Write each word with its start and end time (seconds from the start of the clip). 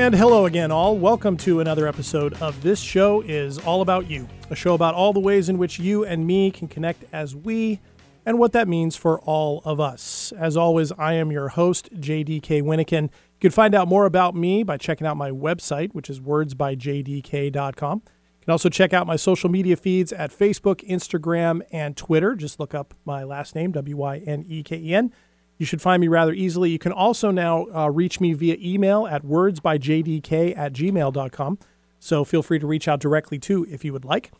And 0.00 0.14
hello 0.14 0.46
again, 0.46 0.72
all. 0.72 0.96
Welcome 0.96 1.36
to 1.36 1.60
another 1.60 1.86
episode 1.86 2.32
of 2.40 2.62
This 2.62 2.80
Show 2.80 3.20
is 3.20 3.58
All 3.58 3.82
About 3.82 4.08
You, 4.10 4.26
a 4.48 4.56
show 4.56 4.72
about 4.72 4.94
all 4.94 5.12
the 5.12 5.20
ways 5.20 5.50
in 5.50 5.58
which 5.58 5.78
you 5.78 6.06
and 6.06 6.26
me 6.26 6.50
can 6.50 6.68
connect 6.68 7.04
as 7.12 7.36
we 7.36 7.80
and 8.24 8.38
what 8.38 8.52
that 8.52 8.66
means 8.66 8.96
for 8.96 9.20
all 9.20 9.60
of 9.66 9.78
us. 9.78 10.32
As 10.38 10.56
always, 10.56 10.90
I 10.92 11.12
am 11.12 11.30
your 11.30 11.48
host, 11.48 11.90
JDK 12.00 12.62
Wyneken. 12.62 13.02
You 13.02 13.40
can 13.42 13.50
find 13.50 13.74
out 13.74 13.88
more 13.88 14.06
about 14.06 14.34
me 14.34 14.62
by 14.62 14.78
checking 14.78 15.06
out 15.06 15.18
my 15.18 15.30
website, 15.30 15.92
which 15.92 16.08
is 16.08 16.18
wordsbyjdk.com. 16.18 18.02
You 18.06 18.44
can 18.46 18.52
also 18.52 18.70
check 18.70 18.94
out 18.94 19.06
my 19.06 19.16
social 19.16 19.50
media 19.50 19.76
feeds 19.76 20.14
at 20.14 20.30
Facebook, 20.30 20.76
Instagram, 20.88 21.60
and 21.72 21.94
Twitter. 21.94 22.34
Just 22.34 22.58
look 22.58 22.74
up 22.74 22.94
my 23.04 23.22
last 23.22 23.54
name, 23.54 23.70
W 23.72 23.98
Y 23.98 24.22
N 24.26 24.46
E 24.48 24.62
K 24.62 24.78
E 24.78 24.94
N. 24.94 25.12
You 25.60 25.66
should 25.66 25.82
find 25.82 26.00
me 26.00 26.08
rather 26.08 26.32
easily. 26.32 26.70
You 26.70 26.78
can 26.78 26.90
also 26.90 27.30
now 27.30 27.66
uh, 27.74 27.90
reach 27.90 28.18
me 28.18 28.32
via 28.32 28.56
email 28.58 29.06
at 29.06 29.22
wordsbyjdk 29.22 30.56
at 30.56 30.72
gmail.com. 30.72 31.58
So 31.98 32.24
feel 32.24 32.42
free 32.42 32.58
to 32.58 32.66
reach 32.66 32.88
out 32.88 32.98
directly 32.98 33.38
too 33.38 33.66
if 33.70 33.84
you 33.84 33.92
would 33.92 34.06
like. 34.06 34.32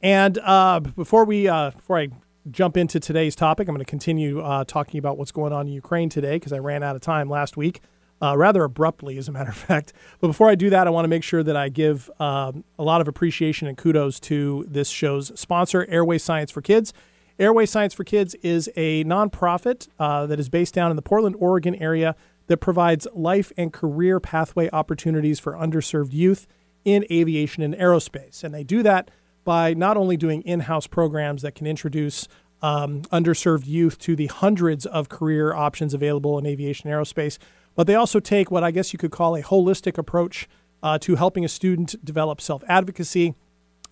And 0.00 0.38
uh, 0.38 0.78
before 0.78 1.24
we 1.24 1.48
uh, 1.48 1.72
before 1.72 1.98
I 1.98 2.10
jump 2.52 2.76
into 2.76 3.00
today's 3.00 3.34
topic, 3.34 3.66
I'm 3.66 3.74
going 3.74 3.84
to 3.84 3.90
continue 3.90 4.42
uh, 4.42 4.62
talking 4.62 4.98
about 4.98 5.18
what's 5.18 5.32
going 5.32 5.52
on 5.52 5.66
in 5.66 5.72
Ukraine 5.72 6.08
today 6.08 6.36
because 6.36 6.52
I 6.52 6.60
ran 6.60 6.84
out 6.84 6.94
of 6.94 7.02
time 7.02 7.28
last 7.28 7.56
week, 7.56 7.80
uh, 8.22 8.36
rather 8.36 8.62
abruptly, 8.62 9.18
as 9.18 9.26
a 9.26 9.32
matter 9.32 9.50
of 9.50 9.56
fact. 9.68 9.92
But 10.20 10.28
before 10.28 10.48
I 10.48 10.54
do 10.54 10.70
that, 10.70 10.86
I 10.86 10.90
want 10.90 11.02
to 11.04 11.08
make 11.08 11.24
sure 11.24 11.42
that 11.42 11.56
I 11.56 11.68
give 11.68 12.08
um, 12.20 12.62
a 12.78 12.84
lot 12.84 13.00
of 13.00 13.08
appreciation 13.08 13.66
and 13.66 13.76
kudos 13.76 14.20
to 14.20 14.64
this 14.68 14.88
show's 14.88 15.36
sponsor, 15.38 15.84
Airway 15.88 16.18
Science 16.18 16.52
for 16.52 16.62
Kids. 16.62 16.92
Airway 17.40 17.64
Science 17.64 17.94
for 17.94 18.04
Kids 18.04 18.34
is 18.42 18.68
a 18.76 19.02
nonprofit 19.04 19.88
uh, 19.98 20.26
that 20.26 20.38
is 20.38 20.50
based 20.50 20.74
down 20.74 20.90
in 20.90 20.96
the 20.96 21.02
Portland, 21.02 21.36
Oregon 21.38 21.74
area 21.76 22.14
that 22.48 22.58
provides 22.58 23.06
life 23.14 23.50
and 23.56 23.72
career 23.72 24.20
pathway 24.20 24.68
opportunities 24.74 25.40
for 25.40 25.54
underserved 25.54 26.12
youth 26.12 26.46
in 26.84 27.06
aviation 27.10 27.62
and 27.62 27.74
aerospace. 27.74 28.44
And 28.44 28.54
they 28.54 28.62
do 28.62 28.82
that 28.82 29.10
by 29.42 29.72
not 29.72 29.96
only 29.96 30.18
doing 30.18 30.42
in 30.42 30.60
house 30.60 30.86
programs 30.86 31.40
that 31.40 31.54
can 31.54 31.66
introduce 31.66 32.28
um, 32.60 33.02
underserved 33.04 33.66
youth 33.66 33.98
to 34.00 34.14
the 34.14 34.26
hundreds 34.26 34.84
of 34.84 35.08
career 35.08 35.54
options 35.54 35.94
available 35.94 36.38
in 36.38 36.44
aviation 36.44 36.90
and 36.90 37.00
aerospace, 37.00 37.38
but 37.74 37.86
they 37.86 37.94
also 37.94 38.20
take 38.20 38.50
what 38.50 38.62
I 38.62 38.70
guess 38.70 38.92
you 38.92 38.98
could 38.98 39.12
call 39.12 39.34
a 39.34 39.42
holistic 39.42 39.96
approach 39.96 40.46
uh, 40.82 40.98
to 40.98 41.14
helping 41.14 41.46
a 41.46 41.48
student 41.48 42.04
develop 42.04 42.42
self 42.42 42.62
advocacy, 42.68 43.34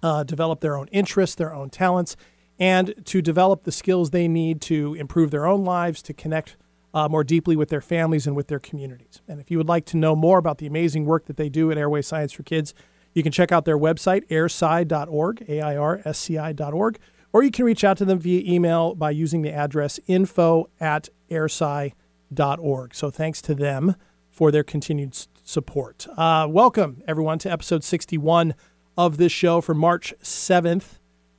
uh, 0.03 0.23
develop 0.23 0.61
their 0.61 0.77
own 0.77 0.89
interests, 0.89 1.35
their 1.35 1.55
own 1.55 1.71
talents, 1.71 2.15
and 2.59 2.95
to 3.07 3.23
develop 3.23 3.65
the 3.65 3.73
skills 3.73 4.11
they 4.11 4.29
need 4.29 4.61
to 4.63 4.95
improve 4.95 5.31
their 5.31 5.47
own 5.47 5.65
lives, 5.65 6.03
to 6.03 6.13
connect 6.13 6.57
uh, 6.95 7.09
more 7.09 7.23
deeply 7.23 7.55
with 7.57 7.69
their 7.69 7.81
families 7.81 8.27
and 8.27 8.35
with 8.35 8.49
their 8.49 8.59
communities. 8.59 9.21
And 9.29 9.41
if 9.41 9.51
you 9.51 9.59
would 9.59 9.69
like 9.69 9.85
to 9.87 9.97
know 9.97 10.17
more 10.17 10.39
about 10.39 10.59
the 10.59 10.67
amazing 10.67 11.05
work 11.05 11.27
that 11.27 11.37
they 11.37 11.49
do 11.49 11.71
at 11.71 11.79
Airway 11.79 12.03
Science 12.03 12.33
for 12.33 12.43
Kids, 12.43 12.75
you 13.15 13.23
can 13.23 13.33
check 13.33 13.53
out 13.53 13.65
their 13.65 13.79
website, 13.79 14.27
airsci.org, 14.29 15.45
A 15.49 15.61
I 15.61 15.77
R 15.77 16.01
S 16.05 16.19
C 16.19 16.39
I.org, 16.39 16.99
or 17.33 17.43
you 17.43 17.51
can 17.51 17.65
reach 17.65 17.85
out 17.85 17.99
to 17.99 18.05
them 18.05 18.19
via 18.19 18.43
email 18.51 18.95
by 18.95 19.11
using 19.11 19.43
the 19.43 19.53
address 19.53 20.01
info 20.07 20.69
at 20.81 21.09
airsci.org. 21.31 22.95
So 22.95 23.11
thanks 23.11 23.43
to 23.43 23.55
them 23.55 23.97
for 24.31 24.51
their 24.51 24.65
continued 24.65 25.17
support. 25.43 26.07
Uh, 26.17 26.47
welcome, 26.49 27.03
everyone, 27.07 27.39
to 27.41 27.51
episode 27.51 27.83
61 27.83 28.55
of 28.97 29.17
this 29.17 29.33
show 29.33 29.61
for 29.61 29.75
March 29.75 30.15
7th, 30.23 30.98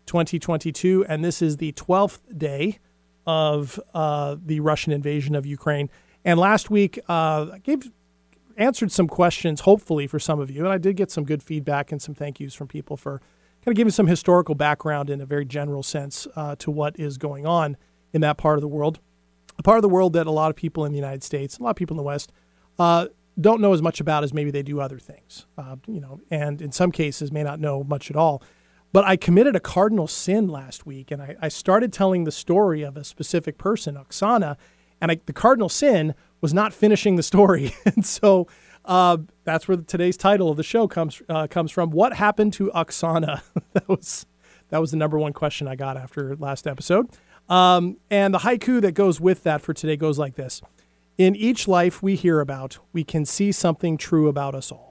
2022. 0.10 1.06
And 1.08 1.24
this 1.24 1.42
is 1.42 1.58
the 1.58 1.72
12th 1.74 2.20
day 2.38 2.80
of 3.26 3.80
uh, 3.94 4.36
the 4.44 4.60
Russian 4.60 4.92
invasion 4.92 5.36
of 5.36 5.46
Ukraine. 5.46 5.90
And 6.26 6.40
last 6.40 6.70
week, 6.70 7.00
uh, 7.08 7.48
I 7.54 7.60
gave 7.64 7.90
answered 8.58 8.92
some 8.92 9.08
questions, 9.08 9.62
hopefully 9.62 10.06
for 10.06 10.20
some 10.20 10.40
of 10.40 10.52
you, 10.52 10.66
and 10.66 10.74
I 10.74 10.78
did 10.78 10.98
get 10.98 11.12
some 11.12 11.24
good 11.24 11.42
feedback 11.42 11.94
and 11.94 12.02
some 12.02 12.14
thank 12.14 12.42
yous 12.42 12.54
from 12.54 12.68
people 12.68 12.98
for 12.98 13.20
kind 13.64 13.70
of 13.70 13.76
giving 13.76 13.92
some 13.92 14.08
historical 14.08 14.54
background 14.54 15.10
in 15.10 15.22
a 15.22 15.26
very 15.26 15.46
general 15.46 15.82
sense 15.82 16.28
uh, 16.36 16.56
to 16.58 16.70
what 16.70 17.00
is 17.00 17.18
going 17.18 17.46
on 17.46 17.78
in 18.12 18.20
that 18.22 18.38
part 18.38 18.58
of 18.58 18.62
the 18.62 18.68
world, 18.68 19.00
a 19.58 19.64
part 19.64 19.78
of 19.78 19.82
the 19.82 19.90
world 19.90 20.14
that 20.14 20.28
a 20.28 20.32
lot 20.32 20.50
of 20.50 20.58
people 20.58 20.84
in 20.84 20.92
the 20.92 20.98
United 20.98 21.24
States, 21.24 21.58
a 21.58 21.64
lot 21.64 21.70
of 21.70 21.76
people 21.78 21.94
in 21.94 21.98
the 21.98 22.04
West, 22.04 22.34
uh, 22.80 23.08
don't 23.40 23.62
know 23.62 23.72
as 23.72 23.82
much 23.82 24.02
about 24.02 24.24
as 24.24 24.34
maybe 24.34 24.52
they 24.52 24.64
do 24.64 24.82
other 24.82 25.00
things, 25.00 25.46
uh, 25.58 25.78
you 25.88 26.02
know, 26.02 26.20
and 26.30 26.62
in 26.62 26.72
some 26.72 26.92
cases 26.92 27.32
may 27.32 27.44
not 27.44 27.60
know 27.60 27.84
much 27.84 28.10
at 28.10 28.18
all. 28.18 28.44
But 28.92 29.06
I 29.06 29.18
committed 29.18 29.56
a 29.56 29.60
cardinal 29.60 30.08
sin 30.08 30.48
last 30.48 30.86
week, 30.86 31.12
and 31.12 31.22
I, 31.22 31.36
I 31.42 31.48
started 31.48 31.94
telling 31.94 32.24
the 32.24 32.32
story 32.32 32.82
of 32.82 32.98
a 32.98 33.04
specific 33.04 33.58
person, 33.58 33.96
Oksana, 33.96 34.58
and 35.00 35.12
I, 35.12 35.22
the 35.26 35.34
cardinal 35.34 35.70
sin 35.70 36.16
was 36.42 36.54
not 36.54 36.74
finishing 36.74 37.16
the 37.16 37.24
story. 37.24 37.76
and 37.86 38.06
so 38.06 38.48
uh, 38.86 39.18
that's 39.44 39.68
where 39.68 39.78
today's 39.78 40.18
title 40.18 40.50
of 40.50 40.58
the 40.58 40.64
show 40.64 40.88
comes 40.88 41.22
uh, 41.30 41.48
comes 41.48 41.72
from. 41.72 41.92
What 41.92 42.14
happened 42.14 42.54
to 42.54 42.72
Oksana? 42.74 43.42
that 43.74 43.88
was 43.88 44.26
that 44.70 44.80
was 44.80 44.92
the 44.92 44.98
number 44.98 45.18
one 45.20 45.34
question 45.34 45.68
I 45.68 45.76
got 45.76 45.98
after 45.98 46.36
last 46.36 46.66
episode. 46.66 47.08
Um, 47.48 47.98
and 48.10 48.34
the 48.34 48.40
haiku 48.40 48.82
that 48.82 48.94
goes 48.94 49.20
with 49.20 49.44
that 49.44 49.62
for 49.62 49.74
today 49.74 49.98
goes 49.98 50.18
like 50.18 50.36
this: 50.36 50.62
In 51.18 51.36
each 51.36 51.68
life 51.68 52.02
we 52.02 52.16
hear 52.16 52.40
about, 52.40 52.80
we 52.92 53.04
can 53.04 53.26
see 53.26 53.52
something 53.52 53.98
true 53.98 54.28
about 54.28 54.56
us 54.56 54.72
all. 54.72 54.89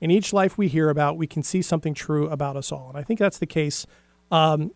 In 0.00 0.10
each 0.10 0.32
life 0.32 0.56
we 0.56 0.68
hear 0.68 0.88
about, 0.88 1.16
we 1.16 1.26
can 1.26 1.42
see 1.42 1.62
something 1.62 1.94
true 1.94 2.28
about 2.28 2.56
us 2.56 2.72
all. 2.72 2.88
And 2.88 2.96
I 2.96 3.02
think 3.02 3.20
that's 3.20 3.38
the 3.38 3.46
case 3.46 3.86
um, 4.30 4.72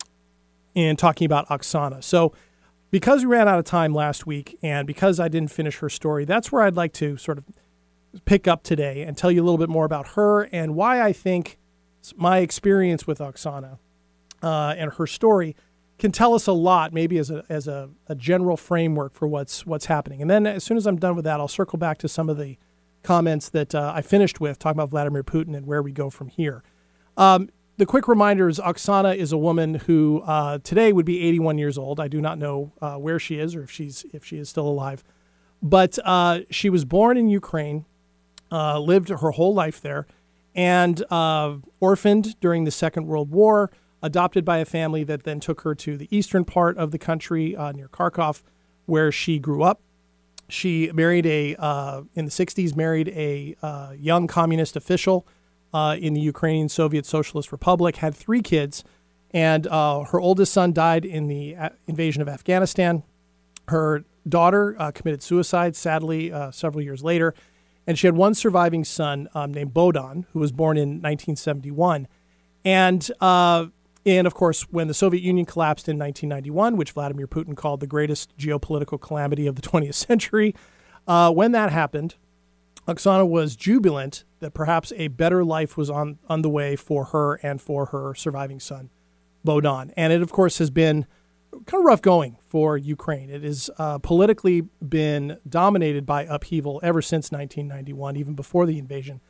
in 0.75 0.97
talking 0.97 1.25
about 1.25 1.49
Oksana. 1.49 2.03
So 2.05 2.35
because 2.91 3.25
we 3.25 3.31
ran 3.33 3.49
out 3.49 3.59
of 3.59 3.65
time 3.65 3.95
last 3.95 4.27
week 4.27 4.59
and 4.63 4.87
because 4.87 5.19
I 5.19 5.29
didn't 5.29 5.51
finish 5.51 5.79
her 5.79 5.89
story, 5.89 6.25
that's 6.25 6.53
where 6.53 6.63
I'd 6.63 6.77
like 6.77 6.93
to 6.95 7.17
sort 7.17 7.39
of 7.39 7.47
pick 8.25 8.47
up 8.47 8.63
today 8.63 9.03
and 9.03 9.17
tell 9.17 9.31
you 9.31 9.43
a 9.43 9.45
little 9.45 9.59
bit 9.59 9.69
more 9.69 9.85
about 9.85 10.09
her 10.09 10.43
and 10.53 10.75
why 10.75 11.03
I 11.03 11.13
think 11.13 11.59
my 12.17 12.39
experience 12.39 13.07
with 13.07 13.19
Oksana 13.19 13.79
uh, 14.43 14.75
and 14.77 14.93
her 14.93 15.07
story 15.07 15.57
can 15.99 16.13
tell 16.13 16.35
us 16.35 16.47
a 16.47 16.53
lot, 16.53 16.93
maybe 16.93 17.19
as 17.19 17.31
a 17.31 17.45
as 17.49 17.69
a, 17.69 17.89
a, 18.09 18.15
general 18.15 18.57
framework 18.57 19.15
for 19.15 19.27
what's 19.29 19.65
what's 19.65 19.87
happening. 19.87 20.21
And 20.21 20.29
then 20.29 20.47
as 20.47 20.65
soon 20.65 20.77
as 20.77 20.87
I'm 20.87 20.97
done 20.97 21.15
with 21.17 21.25
that, 21.25 21.41
I'll 21.41 21.49
circle 21.49 21.79
back 21.79 21.99
to 21.99 22.09
some 22.09 22.29
of 22.29 22.37
the 22.37 22.57
comments 23.05 23.51
that 23.51 23.75
uh, 23.75 23.93
I 23.95 24.03
finished 24.03 24.41
with, 24.41 24.59
talking 24.59 24.77
about 24.77 24.91
Vladimir 24.91 25.23
Putin 25.23 25.57
and 25.57 25.67
where 25.67 25.83
we 25.83 25.93
go 25.93 26.11
from 26.11 26.29
here. 26.29 26.65
Um, 27.17 27.51
the 27.77 27.87
quick 27.87 28.09
reminder 28.09 28.49
is 28.49 28.59
Oksana 28.59 29.17
is 29.17 29.33
a 29.33 29.39
woman 29.39 29.75
who 29.75 30.23
uh, 30.25 30.59
today 30.63 30.93
would 30.93 31.07
be 31.07 31.21
81 31.23 31.59
years 31.59 31.77
old. 31.77 32.01
I 32.01 32.09
do 32.09 32.21
not 32.21 32.39
know 32.39 32.73
uh, 32.81 32.97
where 32.97 33.19
she 33.19 33.39
is 33.39 33.55
or 33.55 33.63
if 33.65 33.71
she's 33.71 34.05
if 34.13 34.25
she 34.25 34.39
is 34.39 34.49
still 34.49 34.67
alive, 34.67 35.05
but 35.63 35.99
uh, 36.05 36.41
she 36.51 36.71
was 36.71 36.85
born 36.85 37.17
in 37.17 37.29
Ukraine, 37.29 37.85
uh, 38.51 38.79
lived 38.79 39.09
her 39.09 39.33
whole 39.33 39.55
life 39.55 39.81
there, 39.81 40.07
and 40.55 41.05
uh, 41.11 41.57
orphaned 41.81 42.39
during 42.41 42.65
the 42.65 42.71
Second 42.71 43.07
World 43.07 43.31
War. 43.31 43.71
Adopted 44.03 44.45
by 44.45 44.59
a 44.59 44.67
family 44.67 45.03
that 45.03 45.23
then 45.23 45.41
took 45.41 45.63
her 45.63 45.75
to 45.75 45.97
the 45.97 46.15
eastern 46.15 46.45
part 46.45 46.77
of 46.77 46.91
the 46.91 46.99
country 46.99 47.57
near 47.75 47.89
Kharkov, 47.89 48.43
where 48.85 49.11
she 49.11 49.39
grew 49.39 49.63
up. 49.63 49.81
She 50.49 50.91
married 50.93 51.27
a 51.27 51.53
in 52.15 52.25
the 52.25 52.31
60s 52.31 52.77
married 52.77 53.09
a 53.09 53.57
young 53.99 54.27
communist 54.27 54.77
official 54.77 55.27
uh, 55.75 55.97
in 55.99 56.15
the 56.15 56.21
Ukrainian 56.21 56.69
Soviet 56.69 57.05
Socialist 57.05 57.51
Republic, 57.51 57.97
had 57.97 58.15
three 58.15 58.41
kids, 58.41 58.85
and 59.33 59.67
uh, 59.67 60.05
her 60.05 60.21
oldest 60.21 60.53
son 60.53 60.73
died 60.73 61.05
in 61.05 61.27
the 61.27 61.57
uh, 61.57 61.71
invasion 61.89 62.23
of 62.23 62.29
Afghanistan. 62.29 63.03
Her 63.69 64.05
daughter 64.27 64.77
uh, 64.79 64.93
committed 64.93 65.23
suicide, 65.23 65.75
sadly, 65.75 66.33
uh, 66.33 66.53
several 66.53 66.83
years 66.83 67.03
later, 67.03 67.35
and 67.89 67.99
she 67.99 68.07
had 68.07 68.15
one 68.15 68.35
surviving 68.35 68.85
son 68.85 69.29
um, 69.35 69.53
named 69.53 69.75
Bohdan, 69.75 70.27
who 70.33 70.39
was 70.39 70.53
born 70.53 70.77
in 70.77 71.03
1971. 71.03 72.07
And 72.65 73.11
uh, 73.21 73.67
and 74.07 74.27
of 74.27 74.35
course, 74.35 74.63
when 74.71 74.89
the 74.89 74.95
Soviet 74.95 75.23
Union 75.23 75.47
collapsed 75.47 75.89
in 75.89 75.99
1991, 75.99 76.77
which 76.77 76.93
Vladimir 76.93 77.27
Putin 77.27 77.57
called 77.57 77.81
the 77.81 77.87
greatest 77.87 78.37
geopolitical 78.37 79.01
calamity 79.01 79.47
of 79.47 79.57
the 79.57 79.63
20th 79.69 79.95
century, 79.95 80.55
when 81.07 81.53
that 81.53 81.71
happened, 81.71 82.17
Oksana 82.87 83.27
was 83.27 83.57
jubilant 83.57 84.25
that 84.41 84.53
perhaps 84.53 84.93
a 84.97 85.09
better 85.09 85.43
life 85.43 85.77
was 85.77 85.89
on, 85.89 86.19
on 86.29 86.43
the 86.43 86.51
way 86.51 86.77
for 86.77 87.07
her 87.07 87.37
and 87.37 87.61
for 87.61 87.87
her 87.87 88.15
surviving 88.15 88.61
son, 88.61 88.91
Bohdan. 89.47 89.93
And 89.97 90.13
it, 90.13 90.21
of 90.21 90.31
course, 90.31 90.59
has 90.59 90.71
been 90.71 91.07
kind 91.67 91.81
of 91.81 91.85
rough 91.85 92.03
going 92.03 92.37
for 92.47 92.77
Ukraine. 92.77 93.31
It 93.31 93.43
has 93.43 93.71
uh, 93.79 93.99
politically 93.99 94.63
been 94.87 95.39
dominated 95.49 96.05
by 96.05 96.25
upheaval 96.25 96.81
ever 96.83 97.01
since 97.01 97.33
1991, 97.33 98.17
even 98.17 98.35
before 98.35 98.67
the 98.67 98.79
invasion, 98.79 99.21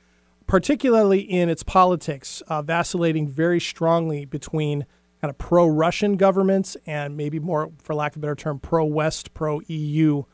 particularly 0.47 1.21
in 1.21 1.49
its 1.49 1.63
politics, 1.63 2.43
uh, 2.49 2.63
vacillating 2.63 3.29
very 3.29 3.61
strongly 3.61 4.25
between 4.25 4.87
kind 5.21 5.31
of 5.31 5.39
pro 5.39 5.67
Russian 5.67 6.17
governments 6.17 6.77
and 6.87 7.17
maybe 7.17 7.39
more, 7.39 7.71
for 7.83 7.95
lack 7.95 8.13
of 8.13 8.19
a 8.19 8.21
better 8.21 8.35
term, 8.35 8.59
pro 8.59 8.85
West, 8.85 9.33
pro 9.33 9.61
EU 9.67 10.25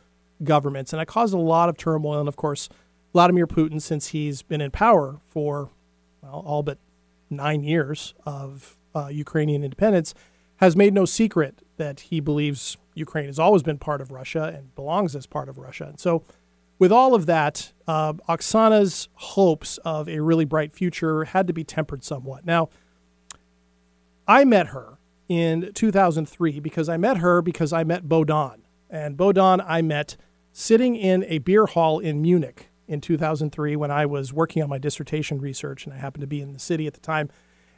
governments. 0.42 0.92
And 0.92 1.00
it 1.00 1.06
caused 1.06 1.34
a 1.34 1.38
lot 1.38 1.68
of 1.68 1.76
turmoil. 1.76 2.18
And 2.18 2.28
of 2.28 2.36
course, 2.36 2.68
Vladimir 3.12 3.46
Putin, 3.46 3.80
since 3.80 4.08
he's 4.08 4.42
been 4.42 4.60
in 4.60 4.70
power 4.70 5.20
for 5.28 5.70
well, 6.22 6.42
all 6.46 6.62
but 6.62 6.78
nine 7.28 7.62
years 7.62 8.14
of 8.26 8.76
uh, 8.94 9.08
Ukrainian 9.08 9.62
independence, 9.62 10.14
has 10.56 10.76
made 10.76 10.92
no 10.92 11.04
secret 11.04 11.62
that 11.76 12.00
he 12.00 12.20
believes 12.20 12.76
Ukraine 12.94 13.26
has 13.26 13.38
always 13.38 13.62
been 13.62 13.78
part 13.78 14.00
of 14.00 14.10
Russia 14.10 14.52
and 14.54 14.74
belongs 14.74 15.16
as 15.16 15.26
part 15.26 15.48
of 15.48 15.58
Russia. 15.58 15.84
And 15.84 15.98
so 15.98 16.24
with 16.80 16.90
all 16.90 17.14
of 17.14 17.26
that, 17.26 17.72
uh, 17.86 18.14
Oksana's 18.28 19.08
hopes 19.12 19.78
of 19.84 20.08
a 20.08 20.20
really 20.20 20.46
bright 20.46 20.72
future 20.72 21.24
had 21.24 21.46
to 21.46 21.52
be 21.52 21.62
tempered 21.62 22.02
somewhat. 22.02 22.44
Now, 22.44 22.70
I 24.26 24.44
met 24.44 24.68
her 24.68 24.98
in 25.28 25.72
2003 25.74 26.58
because 26.58 26.88
I 26.88 26.96
met 26.96 27.18
her 27.18 27.42
because 27.42 27.72
I 27.72 27.84
met 27.84 28.08
Bohdan. 28.08 28.62
And 28.88 29.16
Bohdan 29.16 29.62
I 29.68 29.82
met 29.82 30.16
sitting 30.52 30.96
in 30.96 31.22
a 31.24 31.38
beer 31.38 31.66
hall 31.66 31.98
in 32.00 32.22
Munich 32.22 32.70
in 32.88 33.00
2003 33.02 33.76
when 33.76 33.90
I 33.90 34.06
was 34.06 34.32
working 34.32 34.62
on 34.62 34.70
my 34.70 34.78
dissertation 34.78 35.38
research 35.38 35.84
and 35.84 35.94
I 35.94 35.98
happened 35.98 36.22
to 36.22 36.26
be 36.26 36.40
in 36.40 36.54
the 36.54 36.58
city 36.58 36.86
at 36.86 36.94
the 36.94 37.00
time. 37.00 37.28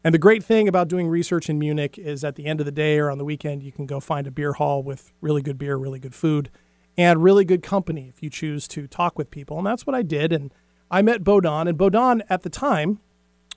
And 0.05 0.15
the 0.15 0.19
great 0.19 0.45
thing 0.45 0.69
about 0.69 0.87
doing 0.87 1.09
research 1.09 1.51
in 1.51 1.59
Munich 1.59 1.99
is 1.99 2.23
at 2.23 2.37
the 2.37 2.47
end 2.47 2.61
of 2.61 2.67
the 2.67 2.73
day 2.73 2.99
or 2.99 3.11
on 3.11 3.19
the 3.19 3.25
weekend, 3.25 3.65
you 3.65 3.73
can 3.73 3.87
go 3.87 3.99
find 3.99 4.29
a 4.29 4.31
beer 4.31 4.53
hall 4.53 4.83
with 4.83 5.13
really 5.21 5.43
good 5.43 5.59
beer, 5.59 5.77
really 5.77 5.99
good 5.99 6.15
food, 6.15 6.51
and 6.97 7.23
really 7.23 7.45
good 7.45 7.63
company 7.63 8.09
if 8.09 8.23
you 8.23 8.31
choose 8.31 8.69
to 8.69 8.87
talk 8.87 9.19
with 9.19 9.31
people. 9.31 9.59
And 9.59 9.67
that's 9.67 9.87
what 9.87 9.95
I 9.95 10.03
did. 10.03 10.33
And 10.33 10.53
I 10.91 11.03
met 11.03 11.25
Bohdan. 11.25 11.69
And 11.69 11.79
Bohdan 11.79 12.23
at 12.29 12.43
the 12.43 12.51
time 12.51 13.01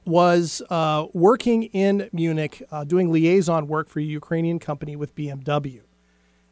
was 0.06 0.62
uh, 0.70 1.08
working 1.14 1.64
in 1.64 2.10
Munich 2.14 2.64
uh, 2.72 2.84
doing 2.84 3.12
liaison 3.12 3.68
work 3.68 3.90
for 3.90 4.00
a 4.00 4.04
Ukrainian 4.04 4.60
company 4.60 4.96
with 4.96 5.16
BMW. 5.16 5.82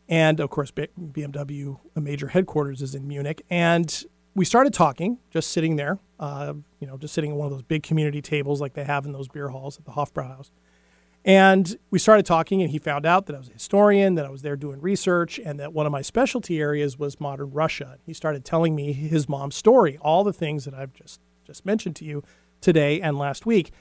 And 0.09 0.39
of 0.39 0.50
course, 0.50 0.71
BMW, 0.71 1.80
a 1.95 2.01
major 2.01 2.27
headquarters, 2.27 2.81
is 2.81 2.94
in 2.94 3.07
Munich. 3.07 3.44
And 3.50 4.03
we 4.35 4.44
started 4.44 4.74
talking, 4.74 5.19
just 5.30 5.51
sitting 5.51 5.75
there, 5.75 6.00
uh, 6.19 6.53
you 6.80 6.88
know, 6.88 6.97
just 6.97 7.13
sitting 7.13 7.31
at 7.31 7.38
one 7.38 7.45
of 7.45 7.51
those 7.53 7.63
big 7.63 7.83
community 7.83 8.21
tables 8.21 8.59
like 8.59 8.74
they 8.74 8.83
have 8.83 9.06
in 9.06 9.12
those 9.12 9.27
beer 9.27 9.50
halls 9.50 9.77
at 9.77 9.85
the 9.85 9.91
Hofbrauhaus. 9.91 10.50
And 11.25 11.77
we 11.89 11.99
started 11.99 12.25
talking, 12.25 12.61
and 12.61 12.69
he 12.69 12.77
found 12.77 13.05
out 13.05 13.27
that 13.27 13.35
I 13.35 13.39
was 13.39 13.47
a 13.47 13.53
historian, 13.53 14.15
that 14.15 14.25
I 14.25 14.29
was 14.29 14.41
there 14.41 14.57
doing 14.57 14.81
research, 14.81 15.39
and 15.39 15.57
that 15.59 15.71
one 15.71 15.85
of 15.85 15.91
my 15.91 16.01
specialty 16.01 16.59
areas 16.59 16.99
was 16.99 17.19
modern 17.19 17.51
Russia. 17.51 17.97
He 18.05 18.13
started 18.13 18.43
telling 18.43 18.75
me 18.75 18.91
his 18.91 19.29
mom's 19.29 19.55
story, 19.55 19.97
all 20.01 20.25
the 20.25 20.33
things 20.33 20.65
that 20.65 20.73
I've 20.73 20.93
just 20.93 21.21
just 21.45 21.65
mentioned 21.65 21.95
to 21.97 22.05
you 22.05 22.23
today 22.61 23.01
and 23.01 23.17
last 23.17 23.45
week. 23.45 23.71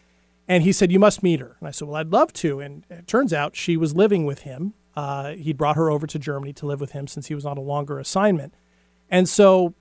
And 0.48 0.62
he 0.62 0.72
said, 0.72 0.92
You 0.92 0.98
must 0.98 1.22
meet 1.22 1.40
her. 1.40 1.56
And 1.58 1.68
I 1.68 1.72
said, 1.72 1.88
Well, 1.88 1.96
I'd 1.96 2.12
love 2.12 2.32
to. 2.34 2.60
And 2.60 2.84
it 2.90 3.06
turns 3.06 3.32
out 3.32 3.56
she 3.56 3.76
was 3.76 3.94
living 3.94 4.24
with 4.24 4.40
him. 4.40 4.74
Uh, 4.94 5.32
he'd 5.32 5.56
brought 5.56 5.76
her 5.76 5.90
over 5.90 6.06
to 6.06 6.18
Germany 6.18 6.52
to 6.54 6.66
live 6.66 6.80
with 6.80 6.92
him 6.92 7.06
since 7.06 7.26
he 7.26 7.34
was 7.34 7.46
on 7.46 7.56
a 7.56 7.60
longer 7.60 7.98
assignment. 7.98 8.54
And 9.08 9.28
so 9.28 9.74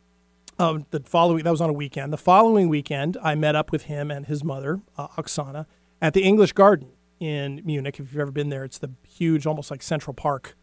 um, 0.58 0.86
the 0.92 1.02
following, 1.02 1.44
that 1.44 1.52
was 1.52 1.62
on 1.62 1.70
a 1.70 1.74
weekend. 1.74 2.14
The 2.14 2.18
following 2.18 2.70
weekend, 2.70 3.18
I 3.22 3.36
met 3.36 3.56
up 3.56 3.72
with 3.72 3.84
him 3.84 4.10
and 4.10 4.26
his 4.26 4.44
mother, 4.44 4.82
uh, 4.98 5.08
Oksana, 5.10 5.66
at 6.02 6.14
the 6.14 6.24
English 6.24 6.54
Garden 6.54 6.90
in 7.22 7.62
Munich. 7.64 8.00
If 8.00 8.12
you've 8.12 8.20
ever 8.20 8.32
been 8.32 8.50
there, 8.50 8.66
it's 8.66 8.80
the 8.80 8.92
huge, 9.08 9.46
almost 9.46 9.72
like 9.72 9.82
Central 9.82 10.14
Park 10.14 10.56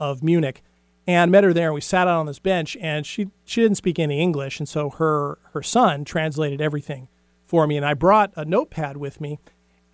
of 0.00 0.22
Munich. 0.22 0.62
And 1.06 1.30
met 1.30 1.44
her 1.44 1.52
there, 1.52 1.68
and 1.68 1.74
we 1.74 1.80
sat 1.80 2.08
out 2.08 2.18
on 2.18 2.26
this 2.26 2.40
bench, 2.40 2.76
and 2.80 3.06
she 3.06 3.28
she 3.44 3.62
didn't 3.62 3.76
speak 3.76 4.00
any 4.00 4.20
English, 4.20 4.58
and 4.58 4.68
so 4.68 4.90
her 4.90 5.38
her 5.52 5.62
son 5.62 6.04
translated 6.04 6.60
everything 6.60 7.06
for 7.44 7.68
me. 7.68 7.76
And 7.76 7.86
I 7.86 7.94
brought 7.94 8.32
a 8.34 8.44
notepad 8.44 8.96
with 8.96 9.20
me, 9.20 9.38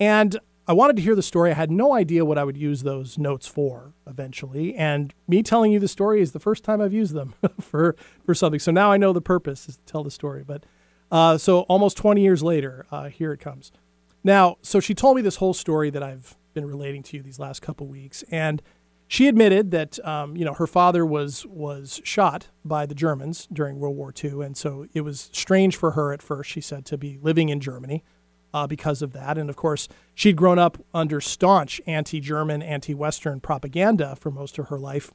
and 0.00 0.38
I 0.66 0.72
wanted 0.72 0.96
to 0.96 1.02
hear 1.02 1.14
the 1.14 1.22
story. 1.22 1.50
I 1.50 1.54
had 1.54 1.70
no 1.70 1.92
idea 1.92 2.24
what 2.24 2.38
I 2.38 2.44
would 2.44 2.56
use 2.56 2.82
those 2.82 3.18
notes 3.18 3.46
for 3.46 3.92
eventually. 4.06 4.74
And 4.74 5.12
me 5.26 5.42
telling 5.42 5.72
you 5.72 5.80
the 5.80 5.88
story 5.88 6.22
is 6.22 6.32
the 6.32 6.40
first 6.40 6.62
time 6.62 6.80
I've 6.80 6.92
used 6.92 7.14
them 7.14 7.34
for, 7.60 7.96
for 8.24 8.34
something. 8.34 8.60
So 8.60 8.70
now 8.70 8.92
I 8.92 8.96
know 8.96 9.12
the 9.12 9.20
purpose 9.20 9.68
is 9.68 9.76
to 9.76 9.84
tell 9.84 10.04
the 10.04 10.10
story. 10.10 10.44
But 10.46 10.64
uh, 11.10 11.36
so 11.36 11.62
almost 11.62 11.96
20 11.96 12.22
years 12.22 12.42
later, 12.42 12.86
uh, 12.92 13.08
here 13.08 13.32
it 13.32 13.40
comes. 13.40 13.72
Now, 14.24 14.56
so 14.62 14.80
she 14.80 14.94
told 14.94 15.16
me 15.16 15.22
this 15.22 15.36
whole 15.36 15.54
story 15.54 15.90
that 15.90 16.02
I've 16.02 16.36
been 16.54 16.66
relating 16.66 17.02
to 17.04 17.16
you 17.16 17.22
these 17.22 17.38
last 17.38 17.60
couple 17.62 17.86
weeks. 17.86 18.22
And 18.30 18.62
she 19.12 19.28
admitted 19.28 19.72
that 19.72 20.02
um, 20.06 20.38
you 20.38 20.44
know 20.46 20.54
her 20.54 20.66
father 20.66 21.04
was 21.04 21.44
was 21.44 22.00
shot 22.02 22.48
by 22.64 22.86
the 22.86 22.94
Germans 22.94 23.46
during 23.52 23.78
World 23.78 23.94
War 23.94 24.10
II, 24.24 24.40
and 24.40 24.56
so 24.56 24.86
it 24.94 25.02
was 25.02 25.28
strange 25.34 25.76
for 25.76 25.90
her 25.90 26.14
at 26.14 26.22
first. 26.22 26.48
She 26.48 26.62
said 26.62 26.86
to 26.86 26.96
be 26.96 27.18
living 27.20 27.50
in 27.50 27.60
Germany 27.60 28.02
uh, 28.54 28.66
because 28.66 29.02
of 29.02 29.12
that, 29.12 29.36
and 29.36 29.50
of 29.50 29.56
course 29.56 29.86
she'd 30.14 30.36
grown 30.36 30.58
up 30.58 30.78
under 30.94 31.20
staunch 31.20 31.78
anti-German, 31.86 32.62
anti-Western 32.62 33.40
propaganda 33.40 34.16
for 34.16 34.30
most 34.30 34.58
of 34.58 34.68
her 34.68 34.78
life 34.78 35.12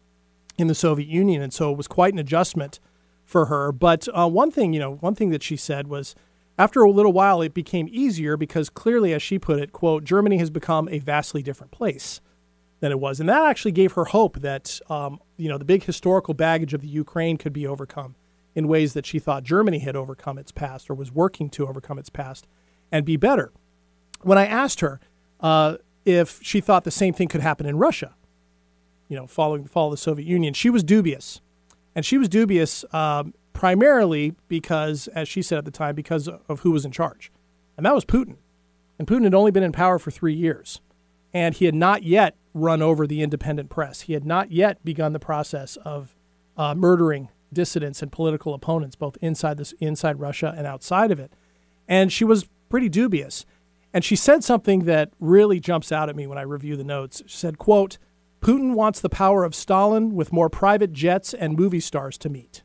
in 0.59 0.67
the 0.67 0.75
Soviet 0.75 1.07
Union, 1.07 1.41
and 1.41 1.51
so 1.51 1.71
it 1.71 1.77
was 1.77 1.87
quite 1.87 2.13
an 2.13 2.19
adjustment 2.19 2.79
for 3.25 3.47
her. 3.47 3.71
But 3.71 4.07
uh, 4.13 4.29
one 4.29 4.51
thing, 4.51 4.73
you 4.73 4.79
know, 4.79 4.93
one 4.97 5.15
thing 5.15 5.31
that 5.31 5.41
she 5.41 5.57
said 5.57 5.87
was. 5.87 6.13
After 6.57 6.81
a 6.81 6.89
little 6.89 7.13
while, 7.13 7.41
it 7.41 7.53
became 7.53 7.87
easier 7.91 8.35
because 8.35 8.69
clearly, 8.69 9.13
as 9.13 9.21
she 9.21 9.37
put 9.37 9.59
it, 9.59 9.71
quote, 9.71 10.03
Germany 10.03 10.37
has 10.37 10.49
become 10.49 10.89
a 10.89 10.99
vastly 10.99 11.43
different 11.43 11.71
place 11.71 12.19
than 12.79 12.91
it 12.91 12.99
was. 12.99 13.19
And 13.19 13.29
that 13.29 13.45
actually 13.45 13.71
gave 13.71 13.93
her 13.93 14.05
hope 14.05 14.39
that, 14.39 14.79
um, 14.89 15.19
you 15.37 15.49
know, 15.49 15.57
the 15.57 15.65
big 15.65 15.83
historical 15.83 16.33
baggage 16.33 16.73
of 16.73 16.81
the 16.81 16.87
Ukraine 16.87 17.37
could 17.37 17.53
be 17.53 17.67
overcome 17.67 18.15
in 18.55 18.67
ways 18.67 18.93
that 18.93 19.05
she 19.05 19.19
thought 19.19 19.43
Germany 19.43 19.79
had 19.79 19.95
overcome 19.95 20.37
its 20.39 20.51
past 20.51 20.89
or 20.89 20.95
was 20.95 21.11
working 21.11 21.49
to 21.51 21.67
overcome 21.67 21.99
its 21.99 22.09
past 22.09 22.47
and 22.91 23.05
be 23.05 23.17
better. 23.17 23.51
When 24.21 24.37
I 24.37 24.47
asked 24.47 24.79
her 24.79 24.99
uh, 25.39 25.77
if 26.05 26.39
she 26.41 26.59
thought 26.59 26.83
the 26.83 26.91
same 26.91 27.13
thing 27.13 27.27
could 27.27 27.41
happen 27.41 27.67
in 27.67 27.77
Russia, 27.77 28.15
you 29.07 29.15
know, 29.15 29.27
following 29.27 29.63
the 29.63 29.69
fall 29.69 29.87
of 29.87 29.91
the 29.91 29.97
Soviet 29.97 30.25
Union, 30.25 30.53
she 30.53 30.69
was 30.71 30.83
dubious. 30.83 31.39
And 31.95 32.05
she 32.05 32.17
was 32.17 32.29
dubious 32.29 32.83
um, 32.93 33.33
primarily 33.57 34.35
because, 34.47 35.07
as 35.15 35.27
she 35.27 35.41
said 35.41 35.57
at 35.57 35.65
the 35.65 35.71
time, 35.71 35.95
because 35.95 36.27
of 36.27 36.59
who 36.59 36.69
was 36.69 36.85
in 36.85 36.91
charge. 36.91 37.31
And 37.75 37.87
that 37.87 37.95
was 37.95 38.05
Putin. 38.05 38.35
And 38.99 39.07
Putin 39.07 39.23
had 39.23 39.33
only 39.33 39.49
been 39.49 39.63
in 39.63 39.71
power 39.71 39.97
for 39.97 40.11
three 40.11 40.35
years. 40.35 40.79
And 41.33 41.55
he 41.55 41.65
had 41.65 41.73
not 41.73 42.03
yet 42.03 42.35
run 42.53 42.83
over 42.83 43.07
the 43.07 43.23
independent 43.23 43.71
press. 43.71 44.01
He 44.01 44.13
had 44.13 44.25
not 44.25 44.51
yet 44.51 44.85
begun 44.85 45.11
the 45.13 45.19
process 45.19 45.75
of 45.77 46.15
uh, 46.55 46.75
murdering 46.75 47.29
dissidents 47.51 48.03
and 48.03 48.11
political 48.11 48.53
opponents, 48.53 48.95
both 48.95 49.17
inside 49.21 49.57
this 49.57 49.73
inside 49.79 50.19
Russia 50.19 50.53
and 50.55 50.67
outside 50.67 51.09
of 51.09 51.19
it. 51.19 51.31
And 51.87 52.13
she 52.13 52.23
was 52.23 52.47
pretty 52.69 52.89
dubious. 52.89 53.43
And 53.91 54.05
she 54.05 54.15
said 54.15 54.43
something 54.43 54.85
that 54.85 55.09
really 55.19 55.59
jumps 55.59 55.91
out 55.91 56.09
at 56.09 56.15
me 56.15 56.27
when 56.27 56.37
I 56.37 56.43
review 56.43 56.77
the 56.77 56.83
notes. 56.83 57.23
She 57.25 57.37
said, 57.37 57.57
quote, 57.57 57.97
Putin 58.39 58.75
wants 58.75 58.99
the 58.99 59.09
power 59.09 59.43
of 59.43 59.55
Stalin 59.55 60.13
with 60.13 60.31
more 60.31 60.47
private 60.47 60.93
jets 60.93 61.33
and 61.33 61.57
movie 61.57 61.79
stars 61.79 62.19
to 62.19 62.29
meet. 62.29 62.61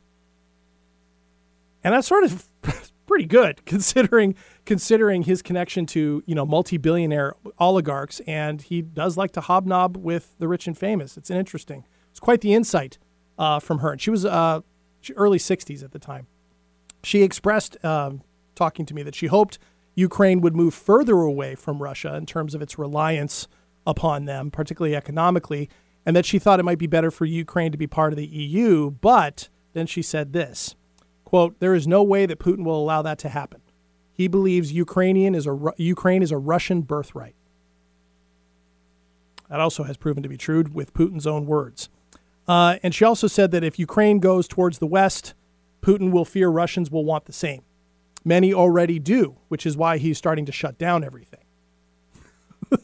And 1.83 1.93
that's 1.93 2.07
sort 2.07 2.23
of 2.23 2.49
pretty 3.05 3.25
good 3.25 3.65
considering 3.65 4.35
considering 4.65 5.23
his 5.23 5.41
connection 5.41 5.85
to 5.85 6.23
you 6.25 6.35
know 6.35 6.45
multi-billionaire 6.45 7.35
oligarchs, 7.59 8.21
and 8.21 8.61
he 8.61 8.81
does 8.81 9.17
like 9.17 9.31
to 9.33 9.41
hobnob 9.41 9.97
with 9.97 10.37
the 10.39 10.47
rich 10.47 10.67
and 10.67 10.77
famous. 10.77 11.17
It's 11.17 11.29
an 11.29 11.37
interesting. 11.37 11.85
It's 12.11 12.19
quite 12.19 12.41
the 12.41 12.53
insight 12.53 12.97
uh, 13.37 13.59
from 13.59 13.79
her, 13.79 13.91
and 13.91 14.01
she 14.01 14.09
was 14.09 14.25
uh, 14.25 14.61
early 15.15 15.39
60s 15.39 15.83
at 15.83 15.91
the 15.91 15.99
time. 15.99 16.27
She 17.03 17.23
expressed, 17.23 17.83
um, 17.83 18.21
talking 18.55 18.85
to 18.85 18.93
me, 18.93 19.03
that 19.03 19.15
she 19.15 19.27
hoped 19.27 19.59
Ukraine 19.95 20.41
would 20.41 20.55
move 20.55 20.73
further 20.73 21.15
away 21.15 21.55
from 21.55 21.81
Russia 21.81 22.15
in 22.15 22.25
terms 22.25 22.55
of 22.55 22.61
its 22.61 22.77
reliance 22.77 23.47
upon 23.85 24.25
them, 24.25 24.51
particularly 24.51 24.95
economically, 24.95 25.69
and 26.05 26.15
that 26.15 26.25
she 26.25 26.39
thought 26.39 26.59
it 26.59 26.63
might 26.63 26.77
be 26.77 26.87
better 26.87 27.11
for 27.11 27.25
Ukraine 27.25 27.71
to 27.71 27.77
be 27.77 27.87
part 27.87 28.13
of 28.13 28.17
the 28.17 28.25
EU. 28.25 28.91
But 28.91 29.49
then 29.73 29.87
she 29.87 30.01
said 30.01 30.33
this 30.33 30.75
quote, 31.33 31.59
There 31.59 31.73
is 31.73 31.87
no 31.87 32.03
way 32.03 32.27
that 32.27 32.37
Putin 32.37 32.63
will 32.63 32.79
allow 32.79 33.01
that 33.01 33.17
to 33.17 33.29
happen. 33.29 33.59
He 34.11 34.27
believes 34.27 34.71
Ukrainian 34.71 35.33
is 35.33 35.47
a, 35.47 35.73
Ukraine 35.77 36.21
is 36.21 36.31
a 36.31 36.37
Russian 36.37 36.81
birthright. 36.81 37.33
That 39.49 39.59
also 39.59 39.81
has 39.81 39.97
proven 39.97 40.21
to 40.21 40.29
be 40.29 40.37
true 40.37 40.63
with 40.71 40.93
Putin's 40.93 41.25
own 41.25 41.47
words. 41.47 41.89
Uh, 42.47 42.75
and 42.83 42.93
she 42.93 43.03
also 43.03 43.25
said 43.25 43.49
that 43.49 43.63
if 43.63 43.79
Ukraine 43.79 44.19
goes 44.19 44.47
towards 44.47 44.77
the 44.77 44.85
West, 44.85 45.33
Putin 45.81 46.11
will 46.11 46.23
fear 46.23 46.49
Russians 46.49 46.91
will 46.91 47.03
want 47.03 47.25
the 47.25 47.33
same. 47.33 47.63
Many 48.23 48.53
already 48.53 48.99
do, 48.99 49.37
which 49.47 49.65
is 49.65 49.75
why 49.75 49.97
he's 49.97 50.19
starting 50.19 50.45
to 50.45 50.51
shut 50.51 50.77
down 50.77 51.03
everything. 51.03 51.45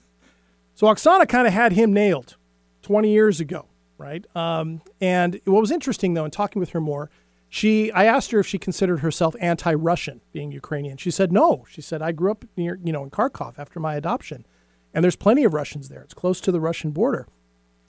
so 0.74 0.88
Oksana 0.88 1.30
kind 1.30 1.46
of 1.46 1.54
had 1.54 1.74
him 1.74 1.94
nailed 1.94 2.36
20 2.82 3.12
years 3.12 3.40
ago, 3.40 3.68
right? 4.00 4.26
Um, 4.36 4.82
and 5.00 5.40
what 5.46 5.62
was 5.62 5.70
interesting, 5.70 6.16
though, 6.16 6.26
in 6.26 6.32
talking 6.32 6.60
with 6.60 6.72
her 6.72 6.82
more, 6.82 7.12
she 7.50 7.92
I 7.92 8.06
asked 8.06 8.32
her 8.32 8.40
if 8.40 8.48
she 8.48 8.60
considered 8.60 9.00
herself 9.00 9.36
anti-Russian, 9.42 10.22
being 10.32 10.52
Ukrainian. 10.52 10.98
She 10.98 11.12
said 11.12 11.32
no. 11.32 11.66
She 11.68 11.82
said 11.82 12.02
I 12.02 12.12
grew 12.12 12.32
up 12.32 12.46
near, 12.56 12.80
you 12.84 12.94
know, 12.94 13.04
in 13.04 13.10
Kharkov 13.10 13.58
after 13.58 13.80
my 13.80 13.96
adoption, 13.96 14.46
and 14.94 15.04
there's 15.04 15.16
plenty 15.16 15.44
of 15.44 15.54
Russians 15.54 15.90
there. 15.90 16.02
It's 16.02 16.14
close 16.14 16.40
to 16.42 16.52
the 16.52 16.60
Russian 16.60 16.92
border. 16.92 17.28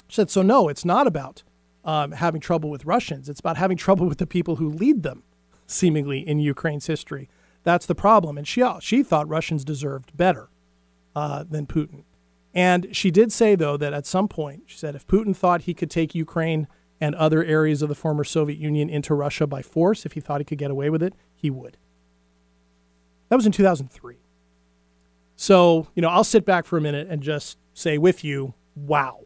She 0.09 0.17
said 0.17 0.31
so. 0.31 0.43
No, 0.43 0.69
it's 0.69 0.85
not 0.85 1.07
about 1.07 1.43
um, 1.85 2.12
having 2.12 2.40
trouble 2.40 2.71
with 2.71 2.87
Russians. 2.87 3.29
It's 3.29 3.40
about 3.40 3.59
having 3.59 3.76
trouble 3.87 4.07
with 4.07 4.19
the 4.19 4.26
people 4.26 4.57
who 4.57 4.69
lead 4.69 5.02
them, 5.02 5.25
seemingly 5.67 6.26
in 6.26 6.38
Ukraine's 6.38 6.87
history. 6.87 7.29
That's 7.62 7.87
the 7.87 7.95
problem. 7.95 8.38
And 8.38 8.49
she 8.49 8.64
she 8.81 9.02
thought 9.02 9.29
Russians 9.29 9.64
deserved 9.64 10.17
better 10.17 10.49
uh, 11.14 11.45
than 11.45 11.67
Putin. 11.67 12.05
And 12.55 12.95
she 12.97 13.11
did 13.11 13.31
say 13.31 13.55
though 13.55 13.76
that 13.76 13.93
at 13.93 14.07
some 14.07 14.26
point 14.26 14.64
she 14.67 14.79
said 14.79 14.95
if 14.95 15.07
Putin 15.07 15.37
thought 15.37 15.62
he 15.62 15.75
could 15.75 15.90
take 15.90 16.14
Ukraine 16.14 16.67
and 17.00 17.14
other 17.14 17.42
areas 17.42 17.83
of 17.83 17.88
the 17.88 17.95
former 17.95 18.25
Soviet 18.25 18.59
Union 18.59 18.90
into 18.90 19.14
Russia 19.14 19.47
by 19.47 19.62
force, 19.62 20.04
if 20.04 20.12
he 20.12 20.21
thought 20.21 20.40
he 20.40 20.45
could 20.45 20.59
get 20.59 20.71
away 20.71 20.90
with 20.90 21.02
it, 21.02 21.14
he 21.35 21.50
would. 21.50 21.78
That 23.28 23.37
was 23.37 23.47
in 23.47 23.52
2003. 23.52 24.19
So, 25.37 25.87
you 25.95 26.02
know, 26.02 26.09
I'll 26.09 26.25
sit 26.25 26.45
back 26.45 26.66
for 26.66 26.76
a 26.76 26.80
minute 26.80 27.09
and 27.09 27.23
just 27.23 27.57
say 27.73 27.97
with 27.97 28.23
you, 28.23 28.54
wow. 28.75 29.21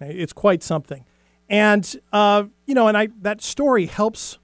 It's 0.00 0.32
quite 0.32 0.62
something. 0.62 1.04
And, 1.48 2.00
uh, 2.12 2.44
you 2.66 2.74
know, 2.74 2.88
and 2.88 2.96
I 2.96 3.08
that 3.20 3.42
story 3.42 3.86
helps 3.86 4.38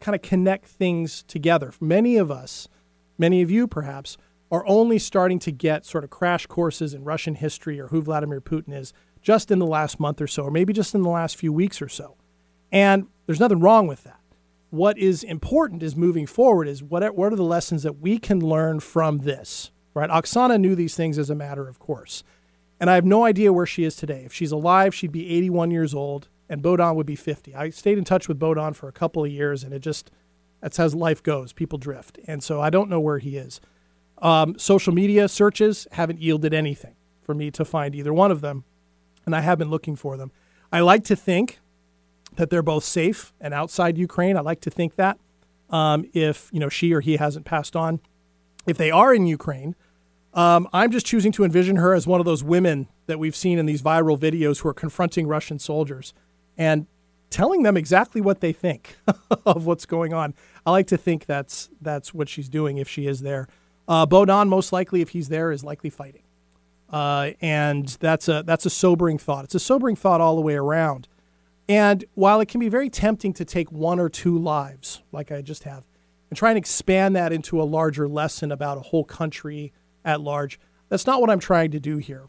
kind 0.00 0.14
of 0.14 0.22
connect 0.22 0.66
things 0.66 1.22
together. 1.22 1.72
Many 1.80 2.16
of 2.16 2.30
us, 2.30 2.68
many 3.16 3.42
of 3.42 3.50
you 3.50 3.66
perhaps, 3.66 4.16
are 4.50 4.66
only 4.66 4.98
starting 4.98 5.38
to 5.38 5.50
get 5.50 5.86
sort 5.86 6.04
of 6.04 6.10
crash 6.10 6.46
courses 6.46 6.92
in 6.92 7.04
Russian 7.04 7.36
history 7.36 7.80
or 7.80 7.88
who 7.88 8.02
Vladimir 8.02 8.40
Putin 8.40 8.74
is 8.74 8.92
just 9.22 9.50
in 9.50 9.58
the 9.58 9.66
last 9.66 10.00
month 10.00 10.20
or 10.20 10.26
so, 10.26 10.44
or 10.44 10.50
maybe 10.50 10.72
just 10.72 10.94
in 10.94 11.02
the 11.02 11.08
last 11.08 11.36
few 11.36 11.52
weeks 11.52 11.80
or 11.80 11.88
so. 11.88 12.16
And 12.70 13.06
there's 13.26 13.40
nothing 13.40 13.60
wrong 13.60 13.86
with 13.86 14.04
that. 14.04 14.18
What 14.70 14.98
is 14.98 15.22
important 15.22 15.82
is 15.82 15.94
moving 15.94 16.26
forward 16.26 16.66
is 16.66 16.82
what 16.82 17.02
are, 17.02 17.12
what 17.12 17.32
are 17.32 17.36
the 17.36 17.42
lessons 17.42 17.82
that 17.82 17.98
we 18.00 18.18
can 18.18 18.40
learn 18.40 18.80
from 18.80 19.18
this, 19.18 19.70
right? 19.94 20.08
Oksana 20.10 20.58
knew 20.58 20.74
these 20.74 20.96
things 20.96 21.18
as 21.18 21.30
a 21.30 21.34
matter 21.34 21.68
of 21.68 21.78
course. 21.78 22.24
And 22.80 22.90
I 22.90 22.94
have 22.96 23.04
no 23.04 23.24
idea 23.24 23.52
where 23.52 23.66
she 23.66 23.84
is 23.84 23.94
today. 23.94 24.24
If 24.24 24.32
she's 24.32 24.50
alive, 24.50 24.94
she'd 24.94 25.12
be 25.12 25.30
81 25.30 25.70
years 25.70 25.94
old, 25.94 26.28
and 26.48 26.62
Bohdan 26.62 26.96
would 26.96 27.06
be 27.06 27.14
50. 27.14 27.54
I 27.54 27.70
stayed 27.70 27.98
in 27.98 28.04
touch 28.04 28.26
with 28.26 28.40
Bohdan 28.40 28.74
for 28.74 28.88
a 28.88 28.92
couple 28.92 29.24
of 29.24 29.30
years, 29.30 29.62
and 29.62 29.72
it 29.72 29.80
just, 29.80 30.10
that's 30.60 30.78
how 30.78 30.88
life 30.88 31.22
goes. 31.22 31.52
People 31.52 31.78
drift. 31.78 32.18
And 32.26 32.42
so 32.42 32.60
I 32.60 32.70
don't 32.70 32.90
know 32.90 32.98
where 32.98 33.18
he 33.18 33.36
is. 33.36 33.60
Um, 34.18 34.58
social 34.58 34.92
media 34.92 35.28
searches 35.28 35.86
haven't 35.92 36.20
yielded 36.20 36.54
anything 36.54 36.96
for 37.20 37.34
me 37.34 37.50
to 37.52 37.64
find 37.64 37.94
either 37.94 38.12
one 38.12 38.30
of 38.30 38.40
them, 38.40 38.64
and 39.26 39.34
I 39.34 39.40
have 39.40 39.58
been 39.58 39.70
looking 39.70 39.96
for 39.96 40.16
them. 40.16 40.32
I 40.72 40.80
like 40.80 41.04
to 41.04 41.16
think 41.16 41.60
that 42.36 42.50
they're 42.50 42.62
both 42.62 42.84
safe 42.84 43.32
and 43.40 43.52
outside 43.52 43.98
Ukraine. 43.98 44.36
I 44.36 44.40
like 44.40 44.60
to 44.62 44.70
think 44.70 44.96
that 44.96 45.18
um, 45.70 46.04
if 46.12 46.48
you 46.52 46.60
know 46.60 46.68
she 46.68 46.92
or 46.92 47.00
he 47.00 47.16
hasn't 47.16 47.44
passed 47.44 47.76
on, 47.76 48.00
if 48.66 48.76
they 48.76 48.90
are 48.90 49.14
in 49.14 49.26
Ukraine, 49.26 49.74
um, 50.34 50.68
I'm 50.72 50.90
just 50.90 51.06
choosing 51.06 51.32
to 51.32 51.44
envision 51.44 51.76
her 51.76 51.94
as 51.94 52.06
one 52.06 52.20
of 52.20 52.26
those 52.26 52.42
women 52.42 52.88
that 53.06 53.18
we've 53.18 53.36
seen 53.36 53.58
in 53.58 53.66
these 53.66 53.82
viral 53.82 54.18
videos 54.18 54.60
who 54.60 54.68
are 54.68 54.74
confronting 54.74 55.26
Russian 55.26 55.58
soldiers 55.58 56.14
and 56.56 56.86
telling 57.30 57.62
them 57.62 57.76
exactly 57.76 58.20
what 58.20 58.40
they 58.40 58.52
think 58.52 58.96
of 59.46 59.66
what's 59.66 59.86
going 59.86 60.12
on. 60.12 60.34
I 60.64 60.70
like 60.70 60.86
to 60.88 60.96
think 60.96 61.26
that's 61.26 61.68
that's 61.80 62.14
what 62.14 62.28
she's 62.28 62.48
doing 62.48 62.78
if 62.78 62.88
she 62.88 63.06
is 63.06 63.20
there. 63.20 63.48
Uh, 63.88 64.06
most 64.46 64.72
likely, 64.72 65.00
if 65.00 65.10
he's 65.10 65.28
there, 65.28 65.50
is 65.50 65.64
likely 65.64 65.90
fighting, 65.90 66.22
uh, 66.92 67.30
and 67.40 67.88
that's 68.00 68.28
a 68.28 68.42
that's 68.44 68.66
a 68.66 68.70
sobering 68.70 69.18
thought. 69.18 69.44
It's 69.44 69.54
a 69.54 69.60
sobering 69.60 69.96
thought 69.96 70.20
all 70.20 70.36
the 70.36 70.42
way 70.42 70.54
around. 70.54 71.08
And 71.68 72.04
while 72.14 72.40
it 72.40 72.48
can 72.48 72.60
be 72.60 72.68
very 72.68 72.90
tempting 72.90 73.32
to 73.34 73.44
take 73.44 73.72
one 73.72 73.98
or 73.98 74.08
two 74.08 74.36
lives, 74.36 75.02
like 75.10 75.32
I 75.32 75.40
just 75.42 75.64
have, 75.64 75.86
and 76.28 76.36
try 76.36 76.50
and 76.50 76.58
expand 76.58 77.16
that 77.16 77.32
into 77.32 77.60
a 77.60 77.64
larger 77.64 78.08
lesson 78.08 78.52
about 78.52 78.78
a 78.78 78.82
whole 78.82 79.04
country 79.04 79.72
at 80.04 80.20
large. 80.20 80.58
That's 80.88 81.06
not 81.06 81.20
what 81.20 81.30
I'm 81.30 81.40
trying 81.40 81.70
to 81.70 81.80
do 81.80 81.96
here. 81.96 82.28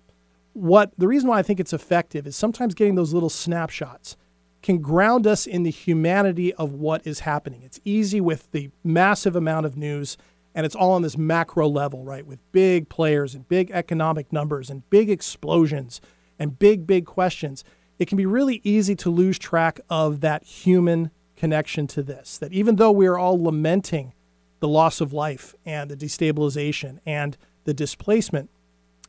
What 0.54 0.94
the 0.98 1.08
reason 1.08 1.28
why 1.28 1.40
I 1.40 1.44
think 1.44 1.60
it's 1.60 1.74
effective 1.74 2.26
is 2.26 2.36
sometimes 2.36 2.74
getting 2.74 2.96
those 2.96 3.14
little 3.14 3.30
snapshots 3.30 4.16
can 4.62 4.78
ground 4.78 5.28
us 5.28 5.46
in 5.46 5.64
the 5.64 5.72
humanity 5.72 6.54
of 6.54 6.72
what 6.72 7.06
is 7.06 7.22
happening. 7.22 7.64
It's 7.64 7.82
easy 7.84 8.22
with 8.22 8.50
the 8.52 8.70
massive 8.84 9.36
amount 9.36 9.66
of 9.66 9.76
news 9.76 10.16
and 10.56 10.66
it's 10.66 10.76
all 10.76 10.92
on 10.92 11.02
this 11.02 11.18
macro 11.18 11.68
level, 11.68 12.04
right? 12.04 12.26
With 12.26 12.40
big 12.52 12.90
players 12.90 13.34
and 13.34 13.48
big 13.48 13.72
economic 13.72 14.32
numbers 14.32 14.70
and 14.70 14.88
big 14.90 15.10
explosions 15.10 16.00
and 16.38 16.58
big, 16.58 16.86
big 16.86 17.06
questions. 17.06 17.64
It 18.00 18.08
can 18.08 18.18
be 18.18 18.26
really 18.26 18.62
easy 18.64 18.96
to 18.98 19.10
lose 19.10 19.40
track 19.40 19.80
of 19.90 20.22
that 20.22 20.44
human 20.44 21.12
connection 21.36 21.88
to 21.88 22.04
this. 22.04 22.38
That 22.38 22.54
even 22.54 22.76
though 22.76 22.92
we 22.92 23.08
are 23.08 23.18
all 23.18 23.42
lamenting 23.42 24.14
the 24.60 24.68
loss 24.68 25.02
of 25.02 25.12
life 25.12 25.56
and 25.66 25.90
the 25.90 25.98
destabilization 25.98 27.00
and 27.06 27.38
the 27.66 27.74
displacement, 27.74 28.50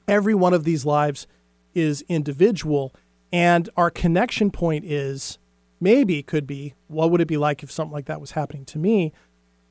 every 0.08 0.34
one 0.34 0.54
of 0.54 0.64
these 0.64 0.84
lives 0.84 1.26
is 1.74 2.04
individual. 2.08 2.94
And 3.32 3.68
our 3.76 3.90
connection 3.90 4.50
point 4.50 4.84
is 4.84 5.38
maybe 5.80 6.22
could 6.22 6.46
be 6.46 6.74
what 6.88 7.10
would 7.10 7.20
it 7.20 7.28
be 7.28 7.36
like 7.36 7.62
if 7.62 7.70
something 7.70 7.92
like 7.92 8.06
that 8.06 8.20
was 8.20 8.32
happening 8.32 8.64
to 8.66 8.78
me? 8.78 9.12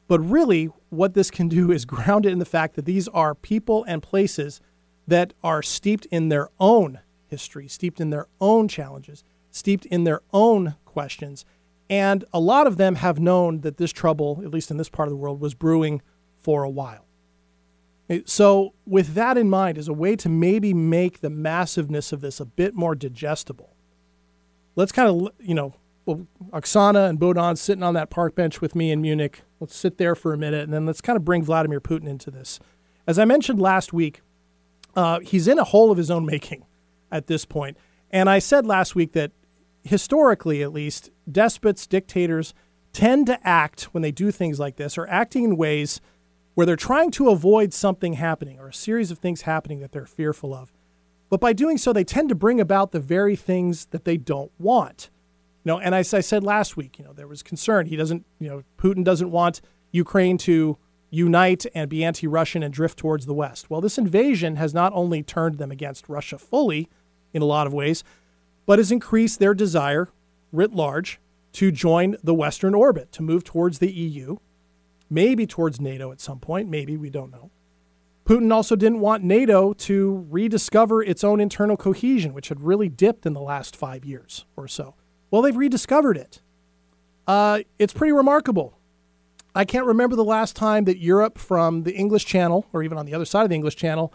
But 0.07 0.19
really, 0.19 0.65
what 0.89 1.13
this 1.13 1.31
can 1.31 1.48
do 1.48 1.72
is 1.72 1.86
ground 1.86 2.25
it 2.25 2.31
in 2.31 2.39
the 2.39 2.45
fact 2.45 2.75
that 2.75 2.86
these 2.86 3.07
are 3.10 3.33
people 3.36 3.83
and 3.86 4.01
places 4.01 4.62
that 5.07 5.33
are 5.43 5.62
steeped 5.62 6.05
in 6.07 6.29
their 6.29 6.50
own 6.60 7.00
history, 7.27 7.67
steeped 7.67 8.00
in 8.00 8.10
their 8.10 8.27
own 8.39 8.67
challenges, 8.67 9.24
steeped 9.51 9.86
in 9.86 10.03
their 10.03 10.22
own 10.31 10.75
questions. 10.86 11.45
And 11.89 12.25
a 12.33 12.39
lot 12.39 12.67
of 12.67 12.77
them 12.77 12.95
have 12.95 13.19
known 13.19 13.62
that 13.62 13.77
this 13.77 13.91
trouble, 13.91 14.41
at 14.43 14.51
least 14.51 14.72
in 14.72 14.77
this 14.77 14.89
part 14.89 15.07
of 15.07 15.12
the 15.12 15.17
world, 15.17 15.39
was 15.41 15.53
brewing 15.53 16.01
for 16.38 16.63
a 16.63 16.69
while. 16.69 17.05
Eh, 18.10 18.22
so, 18.25 18.74
with 18.86 19.13
that 19.13 19.38
in 19.38 19.50
mind, 19.50 19.77
as 19.77 19.88
a 19.88 19.93
way 19.93 20.15
to 20.15 20.29
maybe 20.29 20.74
make 20.74 21.22
the 21.22 21.29
massiveness 21.29 22.12
of 22.12 22.22
this 22.22 22.39
a 22.39 22.45
bit 22.45 22.74
more 22.74 22.95
digestible, 22.95 23.75
let's 24.75 24.91
kind 24.91 25.10
of, 25.10 25.29
you 25.39 25.55
know, 25.55 25.75
well, 26.05 26.27
Oksana 26.51 27.10
and 27.10 27.19
Bohdan 27.19 27.57
sitting 27.57 27.83
on 27.83 27.93
that 27.93 28.10
park 28.10 28.36
bench 28.36 28.62
with 28.62 28.75
me 28.75 28.91
in 28.91 29.01
Munich. 29.01 29.43
Let's 29.60 29.75
sit 29.75 29.98
there 29.98 30.15
for 30.15 30.33
a 30.33 30.38
minute 30.38 30.63
and 30.63 30.74
then 30.74 30.86
let's 30.86 31.01
kind 31.01 31.15
of 31.15 31.24
bring 31.24 31.43
Vladimir 31.43 31.79
Putin 31.79 32.07
into 32.07 32.29
this. 32.29 32.60
As 33.07 33.17
I 33.17 33.25
mentioned 33.25 33.62
last 33.62 33.93
week, 33.93 34.22
uh, 34.95 35.19
he's 35.19 35.48
in 35.48 35.60
a 35.60 35.63
hole 35.63 35.91
of 35.91 35.98
his 35.98 36.12
own 36.12 36.25
making 36.25 36.65
at 37.12 37.27
this 37.27 37.45
point. 37.45 37.77
And 38.12 38.29
I 38.29 38.39
said 38.39 38.65
last 38.65 38.95
week 38.95 39.13
that 39.13 39.31
historically, 39.83 40.62
at 40.62 40.74
least, 40.74 41.10
despots, 41.29 41.88
dictators 41.88 42.53
tend 42.91 43.25
to 43.27 43.39
act 43.48 43.83
when 43.93 44.03
they 44.03 44.12
do 44.12 44.31
things 44.31 44.60
like 44.60 44.75
this 44.75 44.98
or 44.98 45.07
acting 45.07 45.43
in 45.43 45.57
ways 45.57 46.00
where 46.53 46.65
they're 46.65 46.75
trying 46.75 47.10
to 47.12 47.29
avoid 47.29 47.74
something 47.74 48.13
happening 48.13 48.60
or 48.60 48.67
a 48.67 48.74
series 48.74 49.10
of 49.10 49.17
things 49.17 49.41
happening 49.41 49.79
that 49.79 49.91
they're 49.91 50.05
fearful 50.05 50.53
of. 50.53 50.72
But 51.29 51.41
by 51.41 51.53
doing 51.53 51.79
so, 51.79 51.91
they 51.91 52.03
tend 52.03 52.29
to 52.29 52.36
bring 52.36 52.60
about 52.60 52.91
the 52.91 53.00
very 53.00 53.36
things 53.36 53.88
that 53.88 54.05
they 54.05 54.17
don't 54.17 54.51
want. 54.60 55.10
You 55.63 55.72
know, 55.72 55.79
and 55.79 55.96
as 55.96 56.13
I 56.13 56.20
said 56.20 56.43
last 56.43 56.75
week, 56.75 57.00
you 57.00 57.05
know, 57.05 57.13
there 57.13 57.27
was 57.27 57.41
concern. 57.41 57.86
He 57.86 57.96
doesn't, 57.96 58.25
you 58.39 58.50
know, 58.50 58.63
Putin 58.77 59.03
doesn't 59.03 59.32
want 59.32 59.62
Ukraine 59.91 60.38
to 60.39 60.77
unite 61.10 61.65
and 61.75 61.89
be 61.89 62.03
anti-Russian 62.03 62.63
and 62.63 62.74
drift 62.74 62.98
towards 62.98 63.25
the 63.25 63.34
West. 63.34 63.70
Well, 63.70 63.82
this 63.82 63.98
invasion 63.98 64.55
has 64.58 64.74
not 64.74 64.91
only 64.93 65.24
turned 65.24 65.60
them 65.60 65.72
against 65.72 66.10
Russia 66.10 66.38
fully 66.38 66.89
in 67.34 67.41
a 67.41 67.46
lot 67.46 67.67
of 67.67 67.74
ways, 67.74 68.03
but 68.65 68.79
has 68.79 68.91
increased 68.91 69.39
their 69.39 69.53
desire 69.53 70.10
writ 70.51 70.74
large 70.74 71.20
to 71.53 71.72
join 71.72 72.17
the 72.24 72.34
Western 72.34 72.74
orbit, 72.74 73.12
to 73.12 73.22
move 73.22 73.43
towards 73.43 73.79
the 73.79 73.91
EU, 73.91 74.38
maybe 75.10 75.46
towards 75.46 75.79
NATO 75.79 76.12
at 76.12 76.20
some 76.20 76.39
point, 76.39 76.67
maybe, 76.67 76.98
we 76.98 77.10
don't 77.10 77.32
know. 77.32 77.51
Putin 78.25 78.51
also 78.51 78.75
didn't 78.75 79.01
want 79.01 79.24
NATO 79.24 79.74
to 79.74 80.25
rediscover 80.29 81.03
its 81.03 81.24
own 81.24 81.39
internal 81.39 81.77
cohesion, 81.77 82.34
which 82.34 82.50
had 82.50 82.62
really 82.62 82.89
dipped 82.89 83.25
in 83.25 83.34
the 83.34 83.41
last 83.41 83.75
five 83.75 84.03
years 84.03 84.46
or 84.55 84.67
so. 84.67 84.96
Well, 85.33 85.41
they've 85.41 85.57
rediscovered 85.57 86.15
it. 86.15 86.41
Uh, 87.25 87.61
it's 87.79 87.91
pretty 87.91 88.11
remarkable. 88.11 88.77
I 89.55 89.65
can't 89.65 89.87
remember 89.87 90.15
the 90.15 90.23
last 90.23 90.55
time 90.55 90.83
that 90.83 90.99
Europe, 90.99 91.39
from 91.39 91.81
the 91.81 91.95
English 91.95 92.27
Channel, 92.27 92.67
or 92.71 92.83
even 92.83 92.99
on 92.99 93.07
the 93.07 93.15
other 93.15 93.25
side 93.25 93.41
of 93.41 93.49
the 93.49 93.55
English 93.55 93.75
Channel, 93.75 94.13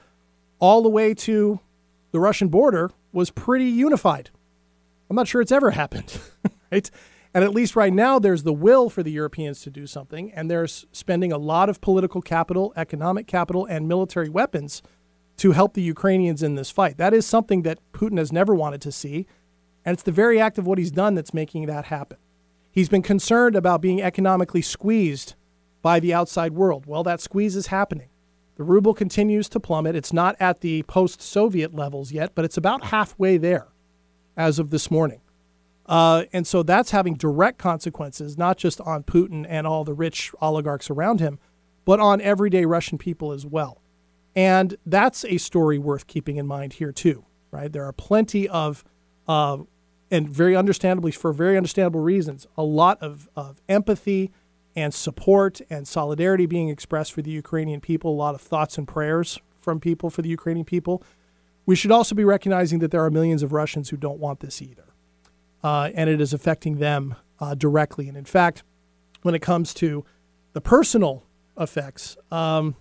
all 0.61 0.81
the 0.81 0.89
way 0.89 1.15
to 1.15 1.59
the 2.13 2.21
Russian 2.21 2.47
border, 2.47 2.93
was 3.11 3.33
pretty 3.33 3.65
unified. 3.65 4.31
I'm 5.11 5.17
not 5.17 5.27
sure 5.27 5.41
it's 5.41 5.51
ever 5.51 5.71
happened, 5.83 6.21
right? 6.71 6.89
And 7.35 7.43
at 7.43 7.53
least 7.53 7.75
right 7.75 7.93
now, 7.93 8.21
there's 8.21 8.45
the 8.45 8.53
will 8.53 8.89
for 8.89 9.03
the 9.03 9.11
Europeans 9.11 9.61
to 9.63 9.71
do 9.71 9.89
something, 9.89 10.31
and 10.31 10.49
they're 10.49 10.69
spending 10.69 11.33
a 11.33 11.39
lot 11.39 11.69
of 11.69 11.81
political 11.81 12.23
capital, 12.23 12.73
economic 12.77 13.27
capital, 13.27 13.67
and 13.67 13.89
military 13.89 14.29
weapons 14.29 14.85
to 15.39 15.51
help 15.51 15.75
the 15.75 15.83
Ukrainians 15.83 16.45
in 16.45 16.55
this 16.55 16.71
fight. 16.71 16.97
That 16.97 17.13
is 17.13 17.27
something 17.27 17.63
that 17.63 17.81
Putin 17.91 18.19
has 18.19 18.31
never 18.31 18.55
wanted 18.55 18.81
to 18.83 18.93
see, 18.93 19.27
and 19.89 19.95
it's 19.95 20.03
the 20.03 20.13
very 20.13 20.39
act 20.39 20.59
of 20.59 20.67
what 20.67 20.77
he's 20.77 20.91
done 20.91 21.15
that's 21.15 21.33
making 21.33 21.65
that 21.65 21.87
happen. 21.87 22.19
He's 22.71 22.91
been 22.91 23.01
concerned 23.01 23.57
about 23.57 23.81
being 23.81 24.03
economically 24.03 24.61
squeezed 24.61 25.35
by 25.81 25.99
the 25.99 26.13
outside 26.13 26.53
world. 26.53 26.85
Well, 26.85 27.03
that 27.05 27.23
squeeze 27.23 27.57
is 27.57 27.69
happening. 27.69 28.11
The 28.57 28.65
ruble 28.65 28.93
continues 28.93 29.49
to 29.49 29.59
plummet. 29.59 29.97
It's 29.97 30.13
not 30.13 30.37
at 30.39 30.61
the 30.61 30.83
post 30.83 31.23
Soviet 31.23 31.75
levels 31.75 32.13
yet, 32.13 32.35
but 32.35 32.45
it's 32.45 32.59
about 32.59 32.85
halfway 32.85 33.39
there 33.39 33.69
as 34.37 34.59
of 34.59 34.69
this 34.69 34.91
morning. 34.91 35.23
Uh, 35.87 36.25
and 36.35 36.47
so 36.47 36.63
that's 36.63 36.91
having 36.91 37.15
direct 37.15 37.57
consequences, 37.57 38.37
not 38.37 38.59
just 38.59 38.83
on 38.83 39.05
Putin 39.05 39.47
and 39.49 39.67
all 39.67 39.85
the 39.85 39.95
rich 39.95 40.33
oligarchs 40.43 40.91
around 40.91 41.21
him, 41.21 41.39
but 41.87 41.99
on 41.99 42.21
everyday 42.21 42.67
Russian 42.67 42.99
people 42.99 43.33
as 43.33 43.47
well. 43.47 43.81
And 44.37 44.77
that's 44.85 45.25
a 45.25 45.39
story 45.39 45.79
worth 45.79 46.07
keeping 46.07 46.37
in 46.37 46.47
mind 46.47 46.75
here, 46.75 46.93
too, 46.93 47.25
right? 47.51 47.73
There 47.73 47.87
are 47.87 47.95
plenty 47.95 48.47
of, 48.51 48.85
uh, 49.27 49.57
and 50.11 50.29
very 50.29 50.57
understandably, 50.57 51.13
for 51.13 51.33
very 51.33 51.57
understandable 51.57 52.01
reasons, 52.01 52.47
a 52.57 52.63
lot 52.63 53.01
of, 53.03 53.29
of 53.37 53.61
empathy 53.69 54.31
and 54.75 54.95
support 54.95 55.61
and 55.69 55.87
solidarity 55.87 56.47
being 56.47 56.69
expressed 56.69 57.13
for 57.13 57.23
the 57.23 57.31
Ukrainian 57.31 57.81
people, 57.81 58.13
a 58.13 58.15
lot 58.15 58.35
of 58.35 58.41
thoughts 58.41 58.79
and 58.79 58.87
prayers 58.87 59.39
from 59.61 59.81
people 59.81 60.09
for 60.09 60.23
the 60.23 60.29
Ukrainian 60.29 60.65
people. 60.65 61.03
We 61.67 61.77
should 61.77 61.93
also 61.93 62.15
be 62.15 62.25
recognizing 62.25 62.79
that 62.79 62.91
there 62.91 63.05
are 63.05 63.11
millions 63.11 63.43
of 63.43 63.53
Russians 63.53 63.91
who 63.91 63.97
don't 63.97 64.19
want 64.19 64.41
this 64.41 64.63
either 64.63 64.89
uh, 65.63 65.91
and 65.95 66.09
it 66.09 66.21
is 66.21 66.33
affecting 66.33 66.79
them 66.79 67.17
uh, 67.41 67.55
directly. 67.55 68.09
And 68.09 68.17
in 68.17 68.25
fact, 68.25 68.63
when 69.23 69.35
it 69.35 69.41
comes 69.41 69.75
to 69.75 70.05
the 70.53 70.61
personal 70.61 71.25
effects, 71.59 72.17
um, 72.31 72.77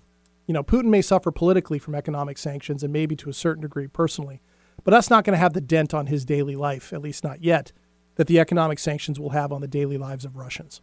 you 0.45 0.53
know, 0.53 0.63
Putin 0.63 0.85
may 0.85 1.01
suffer 1.01 1.31
politically 1.31 1.79
from 1.79 1.95
economic 1.95 2.37
sanctions 2.37 2.83
and 2.83 2.93
maybe 2.93 3.15
to 3.17 3.29
a 3.29 3.33
certain 3.33 3.61
degree 3.61 3.87
personally, 3.87 4.41
but 4.83 4.91
that's 4.91 5.09
not 5.09 5.23
going 5.23 5.33
to 5.33 5.39
have 5.39 5.53
the 5.53 5.61
dent 5.61 5.93
on 5.93 6.07
his 6.07 6.25
daily 6.25 6.55
life, 6.55 6.93
at 6.93 7.01
least 7.01 7.23
not 7.23 7.43
yet, 7.43 7.71
that 8.15 8.27
the 8.27 8.39
economic 8.39 8.79
sanctions 8.79 9.19
will 9.19 9.31
have 9.31 9.51
on 9.51 9.61
the 9.61 9.67
daily 9.67 9.97
lives 9.97 10.25
of 10.25 10.35
Russians. 10.35 10.81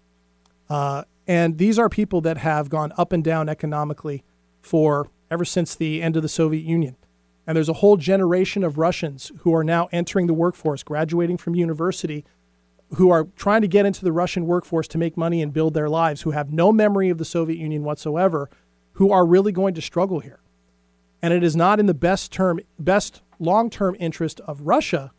Uh, 0.68 1.04
and 1.26 1.58
these 1.58 1.78
are 1.78 1.88
people 1.88 2.20
that 2.22 2.38
have 2.38 2.68
gone 2.68 2.92
up 2.96 3.12
and 3.12 3.24
down 3.24 3.48
economically 3.48 4.22
for 4.60 5.08
ever 5.30 5.44
since 5.44 5.74
the 5.74 6.02
end 6.02 6.16
of 6.16 6.22
the 6.22 6.28
Soviet 6.28 6.64
Union. 6.64 6.96
And 7.46 7.56
there's 7.56 7.68
a 7.68 7.74
whole 7.74 7.96
generation 7.96 8.64
of 8.64 8.78
Russians 8.78 9.30
who 9.40 9.54
are 9.54 9.64
now 9.64 9.88
entering 9.92 10.26
the 10.26 10.34
workforce, 10.34 10.82
graduating 10.82 11.36
from 11.36 11.54
university, 11.54 12.24
who 12.96 13.10
are 13.10 13.24
trying 13.36 13.62
to 13.62 13.68
get 13.68 13.86
into 13.86 14.04
the 14.04 14.12
Russian 14.12 14.46
workforce 14.46 14.88
to 14.88 14.98
make 14.98 15.16
money 15.16 15.42
and 15.42 15.52
build 15.52 15.74
their 15.74 15.88
lives, 15.88 16.22
who 16.22 16.30
have 16.30 16.52
no 16.52 16.72
memory 16.72 17.10
of 17.10 17.18
the 17.18 17.24
Soviet 17.24 17.58
Union 17.58 17.84
whatsoever, 17.84 18.48
who 18.92 19.10
are 19.10 19.26
really 19.26 19.52
going 19.52 19.74
to 19.74 19.82
struggle 19.82 20.20
here. 20.20 20.40
And 21.20 21.34
it 21.34 21.42
is 21.42 21.56
not 21.56 21.80
in 21.80 21.86
the 21.86 21.94
best 21.94 22.32
term, 22.32 22.60
best 22.78 23.22
long-term 23.38 23.96
interest 23.98 24.40
of 24.40 24.62
Russia 24.62 25.12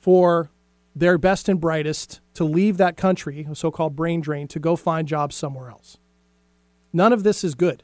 for 0.00 0.50
their 0.94 1.16
best 1.18 1.48
and 1.48 1.60
brightest 1.60 2.20
to 2.34 2.44
leave 2.44 2.76
that 2.76 2.96
country, 2.96 3.46
a 3.50 3.54
so-called 3.54 3.96
brain 3.96 4.20
drain, 4.20 4.46
to 4.48 4.58
go 4.58 4.76
find 4.76 5.08
jobs 5.08 5.34
somewhere 5.34 5.70
else. 5.70 5.98
None 6.92 7.12
of 7.12 7.22
this 7.22 7.42
is 7.44 7.54
good 7.54 7.82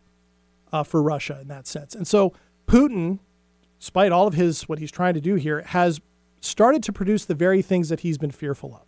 uh, 0.72 0.82
for 0.82 1.02
Russia 1.02 1.38
in 1.40 1.48
that 1.48 1.66
sense. 1.66 1.94
And 1.94 2.06
so 2.06 2.34
Putin, 2.66 3.20
despite 3.78 4.12
all 4.12 4.26
of 4.26 4.34
his 4.34 4.68
what 4.68 4.78
he's 4.78 4.90
trying 4.90 5.14
to 5.14 5.20
do 5.20 5.36
here, 5.36 5.62
has 5.62 6.00
started 6.40 6.82
to 6.84 6.92
produce 6.92 7.24
the 7.24 7.34
very 7.34 7.62
things 7.62 7.88
that 7.88 8.00
he's 8.00 8.18
been 8.18 8.30
fearful 8.30 8.74
of. 8.74 8.86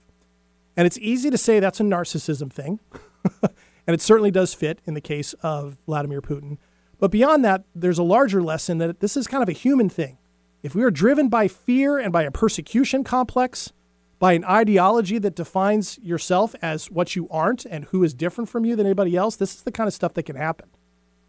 And 0.76 0.86
it's 0.86 0.98
easy 0.98 1.30
to 1.30 1.38
say 1.38 1.60
that's 1.60 1.80
a 1.80 1.84
narcissism 1.84 2.52
thing, 2.52 2.80
and 3.42 3.94
it 3.94 4.00
certainly 4.00 4.30
does 4.30 4.54
fit 4.54 4.80
in 4.84 4.94
the 4.94 5.00
case 5.00 5.32
of 5.42 5.78
Vladimir 5.86 6.22
Putin. 6.22 6.58
But 6.98 7.10
beyond 7.10 7.44
that, 7.44 7.64
there's 7.74 7.98
a 7.98 8.02
larger 8.02 8.42
lesson 8.42 8.78
that 8.78 9.00
this 9.00 9.16
is 9.16 9.26
kind 9.26 9.42
of 9.42 9.48
a 9.48 9.52
human 9.52 9.88
thing. 9.88 10.18
If 10.62 10.74
we 10.74 10.82
are 10.82 10.90
driven 10.90 11.28
by 11.28 11.48
fear 11.48 11.98
and 11.98 12.12
by 12.12 12.22
a 12.22 12.30
persecution 12.30 13.02
complex, 13.04 13.72
by 14.18 14.34
an 14.34 14.44
ideology 14.44 15.18
that 15.18 15.34
defines 15.34 15.98
yourself 16.02 16.54
as 16.60 16.90
what 16.90 17.16
you 17.16 17.26
aren't 17.30 17.64
and 17.64 17.86
who 17.86 18.04
is 18.04 18.12
different 18.12 18.50
from 18.50 18.66
you 18.66 18.76
than 18.76 18.86
anybody 18.86 19.16
else, 19.16 19.36
this 19.36 19.54
is 19.54 19.62
the 19.62 19.72
kind 19.72 19.88
of 19.88 19.94
stuff 19.94 20.12
that 20.14 20.24
can 20.24 20.36
happen 20.36 20.68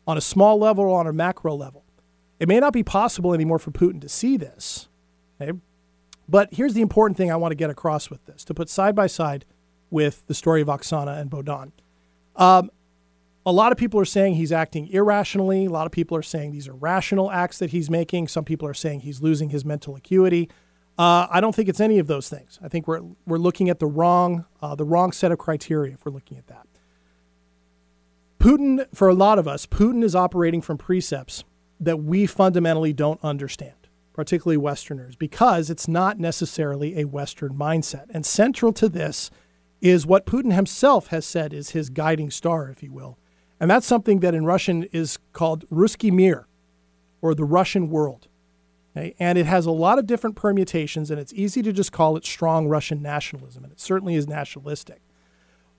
on 0.06 0.18
a 0.18 0.22
small 0.22 0.60
level 0.60 0.84
or 0.84 1.00
on 1.00 1.08
a 1.08 1.14
macro 1.14 1.56
level. 1.56 1.86
It 2.40 2.48
may 2.48 2.60
not 2.60 2.74
be 2.74 2.84
possible 2.84 3.34
anymore 3.34 3.60
for 3.60 3.72
Putin 3.72 4.02
to 4.02 4.10
see 4.10 4.36
this. 4.36 4.90
Okay? 5.40 5.58
But 6.28 6.54
here's 6.54 6.74
the 6.74 6.82
important 6.82 7.18
thing 7.18 7.32
I 7.32 7.36
want 7.36 7.52
to 7.52 7.56
get 7.56 7.70
across 7.70 8.10
with 8.10 8.26
this 8.26 8.44
to 8.46 8.54
put 8.54 8.68
side 8.68 8.96
by 8.96 9.08
side 9.08 9.46
with 9.90 10.26
the 10.28 10.34
story 10.34 10.62
of 10.62 10.68
Oksana 10.68 11.20
and 11.20 11.30
Bohdan. 11.30 11.72
Um, 12.36 12.72
a 13.46 13.52
lot 13.52 13.72
of 13.72 13.78
people 13.78 14.00
are 14.00 14.06
saying 14.06 14.36
he's 14.36 14.52
acting 14.52 14.88
irrationally. 14.88 15.66
A 15.66 15.70
lot 15.70 15.86
of 15.86 15.92
people 15.92 16.16
are 16.16 16.22
saying 16.22 16.52
these 16.52 16.68
are 16.68 16.76
rational 16.76 17.32
acts 17.32 17.58
that 17.60 17.72
he's 17.72 17.90
making. 17.90 18.28
Some 18.28 18.46
people 18.46 18.68
are 18.68 18.74
saying 18.74 19.02
he's 19.02 19.22
losing 19.22 19.50
his 19.50 19.66
mental 19.66 19.96
acuity. 19.96 20.50
Uh, 20.98 21.28
I 21.32 21.42
don't 21.42 21.56
think 21.56 21.68
it's 21.68 21.80
any 21.80 21.98
of 21.98 22.08
those 22.08 22.30
things. 22.30 22.60
I 22.64 22.68
think 22.68 22.88
we're, 22.88 23.02
we're 23.26 23.38
looking 23.38 23.70
at 23.70 23.80
the 23.80 23.88
wrong, 23.88 24.46
uh, 24.62 24.76
the 24.76 24.86
wrong 24.86 25.12
set 25.12 25.32
of 25.32 25.40
criteria 25.40 25.94
if 25.94 26.06
we're 26.06 26.12
looking 26.12 26.38
at 26.38 26.48
that. 26.48 26.68
Putin, 28.38 28.86
for 28.94 29.08
a 29.08 29.14
lot 29.14 29.40
of 29.40 29.48
us, 29.48 29.66
Putin 29.66 30.04
is 30.04 30.16
operating 30.16 30.62
from 30.62 30.78
precepts 30.78 31.44
that 31.80 32.04
we 32.04 32.28
fundamentally 32.28 32.94
don't 32.94 33.20
understand, 33.24 33.88
particularly 34.14 34.58
Westerners, 34.58 35.16
because 35.16 35.70
it's 35.70 35.88
not 35.88 36.20
necessarily 36.20 37.00
a 37.00 37.06
Western 37.06 37.54
mindset. 37.54 38.06
And 38.12 38.26
central 38.26 38.74
to 38.74 38.90
this 38.90 39.32
is 39.80 40.06
what 40.06 40.28
Putin 40.28 40.54
himself 40.54 41.08
has 41.08 41.26
said 41.26 41.54
is 41.54 41.72
his 41.72 41.90
guiding 41.90 42.30
star, 42.30 42.70
if 42.70 42.84
you 42.84 42.92
will. 42.92 43.18
And 43.62 43.70
that's 43.70 43.86
something 43.86 44.22
that 44.22 44.34
in 44.34 44.44
Russian 44.44 44.84
is 44.92 45.20
called 45.34 45.70
Ruski 45.70 46.12
Mir, 46.12 46.48
or 47.22 47.36
the 47.36 47.46
Russian 47.46 47.92
world. 47.92 48.28
Okay? 48.98 49.14
And 49.20 49.38
it 49.38 49.46
has 49.46 49.68
a 49.68 49.72
lot 49.72 50.00
of 50.00 50.08
different 50.08 50.36
permutations, 50.36 51.12
and 51.12 51.20
it's 51.20 51.32
easy 51.34 51.62
to 51.62 51.72
just 51.72 51.92
call 51.92 52.18
it 52.18 52.26
strong 52.26 52.68
Russian 52.68 53.04
nationalism, 53.04 53.64
and 53.64 53.72
it 53.72 53.80
certainly 53.80 54.16
is 54.16 54.28
nationalistic. 54.28 55.04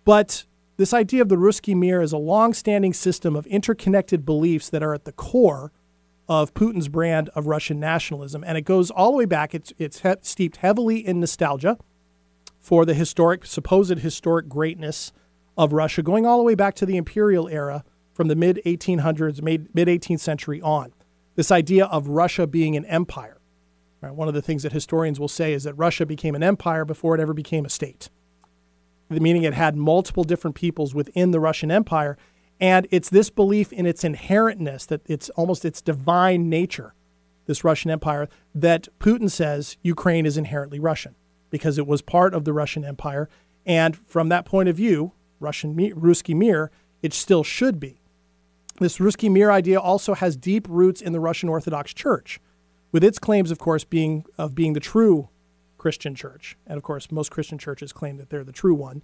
But 0.05 0.45
this 0.77 0.95
idea 0.95 1.23
of 1.23 1.29
the 1.29 1.37
Ruski 1.37 1.75
Mir 1.75 2.01
is 2.01 2.13
a 2.13 2.19
long-standing 2.19 2.93
system 2.93 3.35
of 3.35 3.47
interconnected 3.49 4.25
beliefs 4.25 4.71
that 4.71 4.85
are 4.85 4.95
at 4.95 5.05
the 5.05 5.13
core 5.13 5.73
of 6.29 6.55
Putin's 6.55 6.89
brand 6.89 7.31
of 7.31 7.49
Russian 7.49 7.81
nationalism, 7.81 8.45
and 8.45 8.57
it 8.57 8.63
goes 8.63 8.93
all 8.93 9.11
the 9.11 9.19
way 9.19 9.25
back. 9.25 9.57
It's 9.57 9.73
it's 9.77 10.03
he- 10.03 10.15
steeped 10.23 10.59
heavily 10.59 11.05
in 11.05 11.19
nostalgia 11.19 11.79
for 12.61 12.85
the 12.85 12.95
historic, 12.95 13.45
supposed 13.45 13.99
historic 13.99 14.49
greatness 14.49 15.13
of 15.57 15.73
Russia, 15.73 16.03
going 16.03 16.27
all 16.27 16.39
the 16.39 16.45
way 16.45 16.55
back 16.55 16.75
to 16.75 16.87
the 16.87 16.97
imperial 16.97 17.49
era 17.49 17.85
from 18.13 18.29
the 18.29 18.37
mid 18.37 18.61
1800s, 18.65 19.43
mid 19.43 19.73
18th 19.75 20.21
century 20.21 20.61
on. 20.63 20.93
This 21.35 21.51
idea 21.51 21.87
of 21.87 22.09
Russia 22.09 22.47
being 22.47 22.77
an 22.77 22.85
empire. 22.87 23.39
Right? 24.01 24.15
One 24.15 24.29
of 24.29 24.35
the 24.35 24.43
things 24.43 24.65
that 24.65 24.73
historians 24.73 25.21
will 25.21 25.29
say 25.29 25.53
is 25.53 25.65
that 25.65 25.75
Russia 25.75 26.05
became 26.05 26.35
an 26.35 26.43
empire 26.43 26.85
before 26.85 27.15
it 27.15 27.21
ever 27.21 27.33
became 27.33 27.65
a 27.65 27.71
state 27.71 28.11
meaning 29.21 29.43
it 29.43 29.55
had 29.55 29.77
multiple 29.77 30.25
different 30.25 30.57
peoples 30.57 30.95
within 30.95 31.31
the 31.31 31.41
Russian 31.41 31.71
Empire. 31.71 32.17
And 32.61 32.87
it's 32.91 33.11
this 33.11 33.31
belief 33.31 33.73
in 33.73 33.87
its 33.87 34.05
inherentness, 34.05 34.87
that 34.87 35.03
it's 35.07 35.31
almost 35.31 35.65
its 35.65 35.83
divine 35.83 36.49
nature, 36.49 36.95
this 37.47 37.65
Russian 37.65 37.91
Empire, 37.91 38.29
that 38.55 38.89
Putin 39.01 39.31
says 39.31 39.77
Ukraine 39.83 40.27
is 40.27 40.37
inherently 40.37 40.79
Russian 40.79 41.17
because 41.51 41.77
it 41.77 41.87
was 41.87 42.03
part 42.03 42.35
of 42.35 42.45
the 42.45 42.53
Russian 42.53 42.85
Empire. 42.85 43.29
And 43.67 43.97
from 44.07 44.29
that 44.29 44.45
point 44.45 44.69
of 44.69 44.77
view, 44.77 45.13
Russian 45.43 45.75
Ruski 45.75 46.35
Mir, 46.35 46.71
it 47.03 47.13
still 47.13 47.45
should 47.45 47.79
be. 47.79 48.01
This 48.79 48.99
Ruski 48.99 49.31
Mir 49.31 49.51
idea 49.51 49.79
also 49.79 50.15
has 50.15 50.37
deep 50.37 50.67
roots 50.69 51.03
in 51.03 51.13
the 51.13 51.21
Russian 51.21 51.49
Orthodox 51.49 51.93
Church, 51.93 52.41
with 52.91 53.05
its 53.05 53.19
claims, 53.19 53.51
of 53.51 53.59
course, 53.59 53.85
being 53.85 54.25
of 54.39 54.55
being 54.55 54.73
the 54.73 54.81
true 54.81 55.29
Christian 55.79 56.15
church. 56.15 56.57
And 56.67 56.77
of 56.77 56.83
course, 56.83 57.11
most 57.11 57.31
Christian 57.31 57.59
churches 57.59 57.93
claim 57.93 58.17
that 58.17 58.31
they're 58.31 58.45
the 58.45 58.53
true 58.53 58.75
one. 58.75 59.03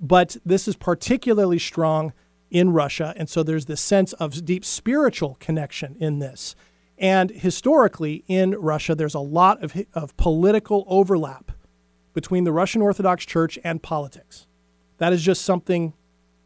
But 0.00 0.36
this 0.44 0.68
is 0.68 0.76
particularly 0.76 1.58
strong 1.58 2.12
in 2.50 2.70
Russia. 2.70 3.14
And 3.16 3.28
so 3.28 3.42
there's 3.42 3.66
this 3.66 3.80
sense 3.80 4.12
of 4.14 4.44
deep 4.44 4.64
spiritual 4.64 5.36
connection 5.40 5.96
in 5.98 6.18
this. 6.18 6.54
And 6.98 7.30
historically, 7.30 8.24
in 8.26 8.52
Russia, 8.52 8.94
there's 8.94 9.14
a 9.14 9.20
lot 9.20 9.62
of, 9.62 9.74
of 9.94 10.16
political 10.16 10.84
overlap 10.88 11.52
between 12.12 12.44
the 12.44 12.52
Russian 12.52 12.82
Orthodox 12.82 13.24
Church 13.24 13.58
and 13.62 13.82
politics. 13.82 14.47
That 14.98 15.12
is 15.12 15.22
just 15.22 15.42
something 15.42 15.94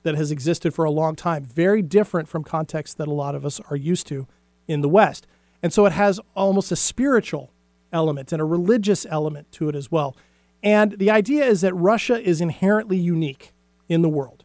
that 0.03 0.15
has 0.15 0.31
existed 0.31 0.75
for 0.75 0.85
a 0.85 0.91
long 0.91 1.17
time, 1.17 1.45
very 1.45 1.83
different 1.83 2.29
from 2.29 2.45
contexts 2.45 2.95
that 2.97 3.09
a 3.09 3.13
lot 3.13 3.35
of 3.35 3.45
us 3.45 3.61
are 3.71 3.77
used 3.77 4.07
to 4.09 4.27
in 4.67 4.81
the 4.81 4.89
West. 4.89 5.27
And 5.63 5.73
so 5.73 5.87
it 5.87 5.93
has 5.93 6.21
almost 6.35 6.73
a 6.73 6.77
spiritual 6.77 7.53
element 7.93 8.33
and 8.33 8.41
a 8.41 8.45
religious 8.45 9.07
element 9.09 9.51
to 9.53 9.69
it 9.69 9.75
as 9.75 9.91
well. 9.91 10.17
And 10.63 10.93
the 10.93 11.11
idea 11.11 11.45
is 11.45 11.61
that 11.61 11.75
Russia 11.75 12.21
is 12.21 12.41
inherently 12.41 12.97
unique 12.97 13.53
in 13.89 14.03
the 14.03 14.09
world, 14.09 14.45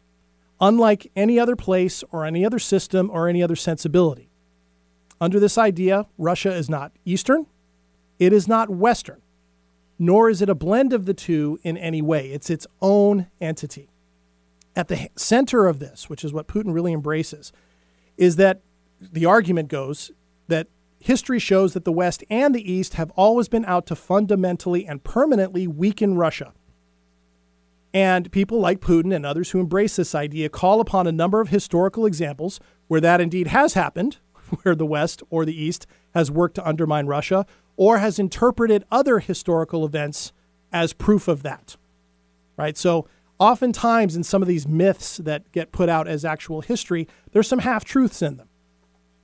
unlike 0.60 1.10
any 1.16 1.38
other 1.38 1.56
place 1.56 2.04
or 2.10 2.24
any 2.24 2.44
other 2.44 2.58
system 2.58 3.10
or 3.10 3.28
any 3.28 3.42
other 3.42 3.56
sensibility. 3.56 4.28
Under 5.20 5.40
this 5.40 5.58
idea, 5.58 6.06
Russia 6.16 6.52
is 6.52 6.68
not 6.68 6.92
Eastern, 7.04 7.46
it 8.18 8.32
is 8.32 8.46
not 8.46 8.70
Western, 8.70 9.20
nor 9.98 10.30
is 10.30 10.42
it 10.42 10.48
a 10.48 10.54
blend 10.54 10.92
of 10.92 11.06
the 11.06 11.14
two 11.14 11.58
in 11.62 11.76
any 11.76 12.02
way. 12.02 12.30
It's 12.30 12.50
its 12.50 12.66
own 12.80 13.26
entity. 13.40 13.90
At 14.78 14.86
the 14.86 15.10
center 15.16 15.66
of 15.66 15.80
this, 15.80 16.08
which 16.08 16.24
is 16.24 16.32
what 16.32 16.46
Putin 16.46 16.72
really 16.72 16.92
embraces, 16.92 17.52
is 18.16 18.36
that 18.36 18.60
the 19.00 19.26
argument 19.26 19.68
goes 19.68 20.12
that 20.46 20.68
history 21.00 21.40
shows 21.40 21.74
that 21.74 21.84
the 21.84 21.90
West 21.90 22.22
and 22.30 22.54
the 22.54 22.72
East 22.72 22.94
have 22.94 23.10
always 23.16 23.48
been 23.48 23.64
out 23.64 23.86
to 23.86 23.96
fundamentally 23.96 24.86
and 24.86 25.02
permanently 25.02 25.66
weaken 25.66 26.14
Russia. 26.14 26.52
And 27.92 28.30
people 28.30 28.60
like 28.60 28.78
Putin 28.78 29.12
and 29.12 29.26
others 29.26 29.50
who 29.50 29.58
embrace 29.58 29.96
this 29.96 30.14
idea 30.14 30.48
call 30.48 30.80
upon 30.80 31.08
a 31.08 31.12
number 31.12 31.40
of 31.40 31.48
historical 31.48 32.06
examples 32.06 32.60
where 32.86 33.00
that 33.00 33.20
indeed 33.20 33.48
has 33.48 33.74
happened, 33.74 34.18
where 34.62 34.76
the 34.76 34.86
West 34.86 35.24
or 35.28 35.44
the 35.44 35.60
East 35.60 35.88
has 36.14 36.30
worked 36.30 36.54
to 36.54 36.64
undermine 36.64 37.06
Russia 37.08 37.46
or 37.76 37.98
has 37.98 38.20
interpreted 38.20 38.84
other 38.92 39.18
historical 39.18 39.84
events 39.84 40.32
as 40.72 40.92
proof 40.92 41.26
of 41.26 41.42
that. 41.42 41.76
Right? 42.56 42.78
So, 42.78 43.08
oftentimes 43.38 44.16
in 44.16 44.24
some 44.24 44.42
of 44.42 44.48
these 44.48 44.66
myths 44.66 45.18
that 45.18 45.50
get 45.52 45.72
put 45.72 45.88
out 45.88 46.08
as 46.08 46.24
actual 46.24 46.60
history, 46.60 47.08
there's 47.32 47.48
some 47.48 47.60
half 47.60 47.84
truths 47.84 48.22
in 48.22 48.36
them 48.36 48.48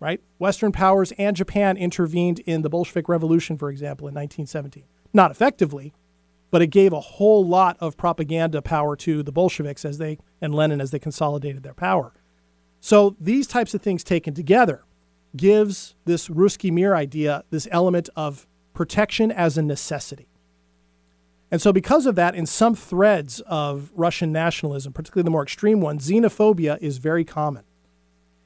right? 0.04 0.20
Western 0.38 0.70
powers 0.70 1.14
and 1.16 1.34
Japan 1.34 1.78
intervened 1.78 2.40
in 2.40 2.60
the 2.60 2.68
Bolshevik 2.68 3.08
Revolution, 3.08 3.56
for 3.56 3.70
example, 3.70 4.06
in 4.06 4.12
1917. 4.14 4.84
Not 5.14 5.30
effectively, 5.30 5.94
but 6.50 6.60
it 6.60 6.66
gave 6.66 6.92
a 6.92 7.00
whole 7.00 7.46
lot 7.46 7.78
of 7.80 7.96
propaganda 7.96 8.60
power 8.60 8.96
to 8.96 9.22
the 9.22 9.32
Bolsheviks 9.32 9.82
as 9.82 9.96
they 9.96 10.18
and 10.42 10.54
Lenin 10.54 10.82
as 10.82 10.90
they 10.90 10.98
consolidated 10.98 11.62
their 11.62 11.72
power. 11.72 12.12
So 12.80 13.16
these 13.18 13.46
types 13.46 13.72
of 13.72 13.80
things 13.80 14.04
taken 14.04 14.34
together 14.34 14.84
gives 15.34 15.94
this 16.04 16.28
Ruski 16.28 16.70
Mir 16.70 16.94
idea 16.94 17.42
this 17.48 17.66
element 17.70 18.10
of 18.14 18.46
protection 18.74 19.32
as 19.32 19.56
a 19.56 19.62
necessity. 19.62 20.28
And 21.50 21.60
so, 21.60 21.72
because 21.72 22.06
of 22.06 22.14
that, 22.16 22.34
in 22.34 22.46
some 22.46 22.74
threads 22.74 23.40
of 23.46 23.92
Russian 23.94 24.32
nationalism, 24.32 24.92
particularly 24.92 25.24
the 25.24 25.30
more 25.30 25.42
extreme 25.42 25.80
ones, 25.80 26.08
xenophobia 26.08 26.78
is 26.80 26.98
very 26.98 27.24
common. 27.24 27.64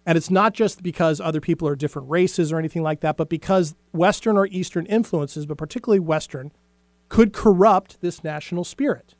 And 0.04 0.16
it's 0.16 0.30
not 0.30 0.54
just 0.54 0.82
because 0.82 1.20
other 1.20 1.40
people 1.40 1.68
are 1.68 1.76
different 1.76 2.08
races 2.11 2.50
or 2.50 2.58
anything 2.58 2.82
like 2.82 3.00
that, 3.00 3.16
but 3.16 3.28
because 3.28 3.74
Western 3.92 4.37
or 4.37 4.46
Eastern 4.46 4.87
influences, 4.87 5.46
but 5.46 5.58
particularly 5.58 6.00
Western, 6.00 6.50
could 7.08 7.32
corrupt 7.32 8.00
this 8.00 8.24
national 8.24 8.64
spirit. 8.64 9.14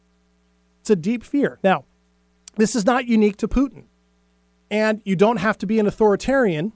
It's 0.81 0.91
a 0.91 0.97
deep 0.97 1.23
fear. 1.23 1.59
Now, 1.63 1.85
this 2.57 2.75
is 2.75 2.87
not 2.87 3.07
unique 3.07 3.37
to 3.39 3.49
Putin. 3.49 3.85
And 4.71 5.01
you 5.05 5.17
don't 5.17 5.39
have 5.39 5.59
to 5.59 5.67
be 5.67 5.79
an 5.79 5.87
authoritarian 5.87 6.73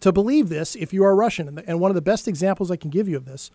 to 0.00 0.12
believe 0.12 0.48
this 0.48 0.74
if 0.74 0.92
you 0.92 1.04
are 1.04 1.14
Russian. 1.14 1.58
And 1.66 1.80
one 1.80 1.90
of 1.90 1.94
the 1.94 2.02
best 2.02 2.28
examples 2.28 2.70
I 2.70 2.76
can 2.76 2.90
give 2.90 3.08
you 3.08 3.16
of 3.16 3.24
this 3.24 3.50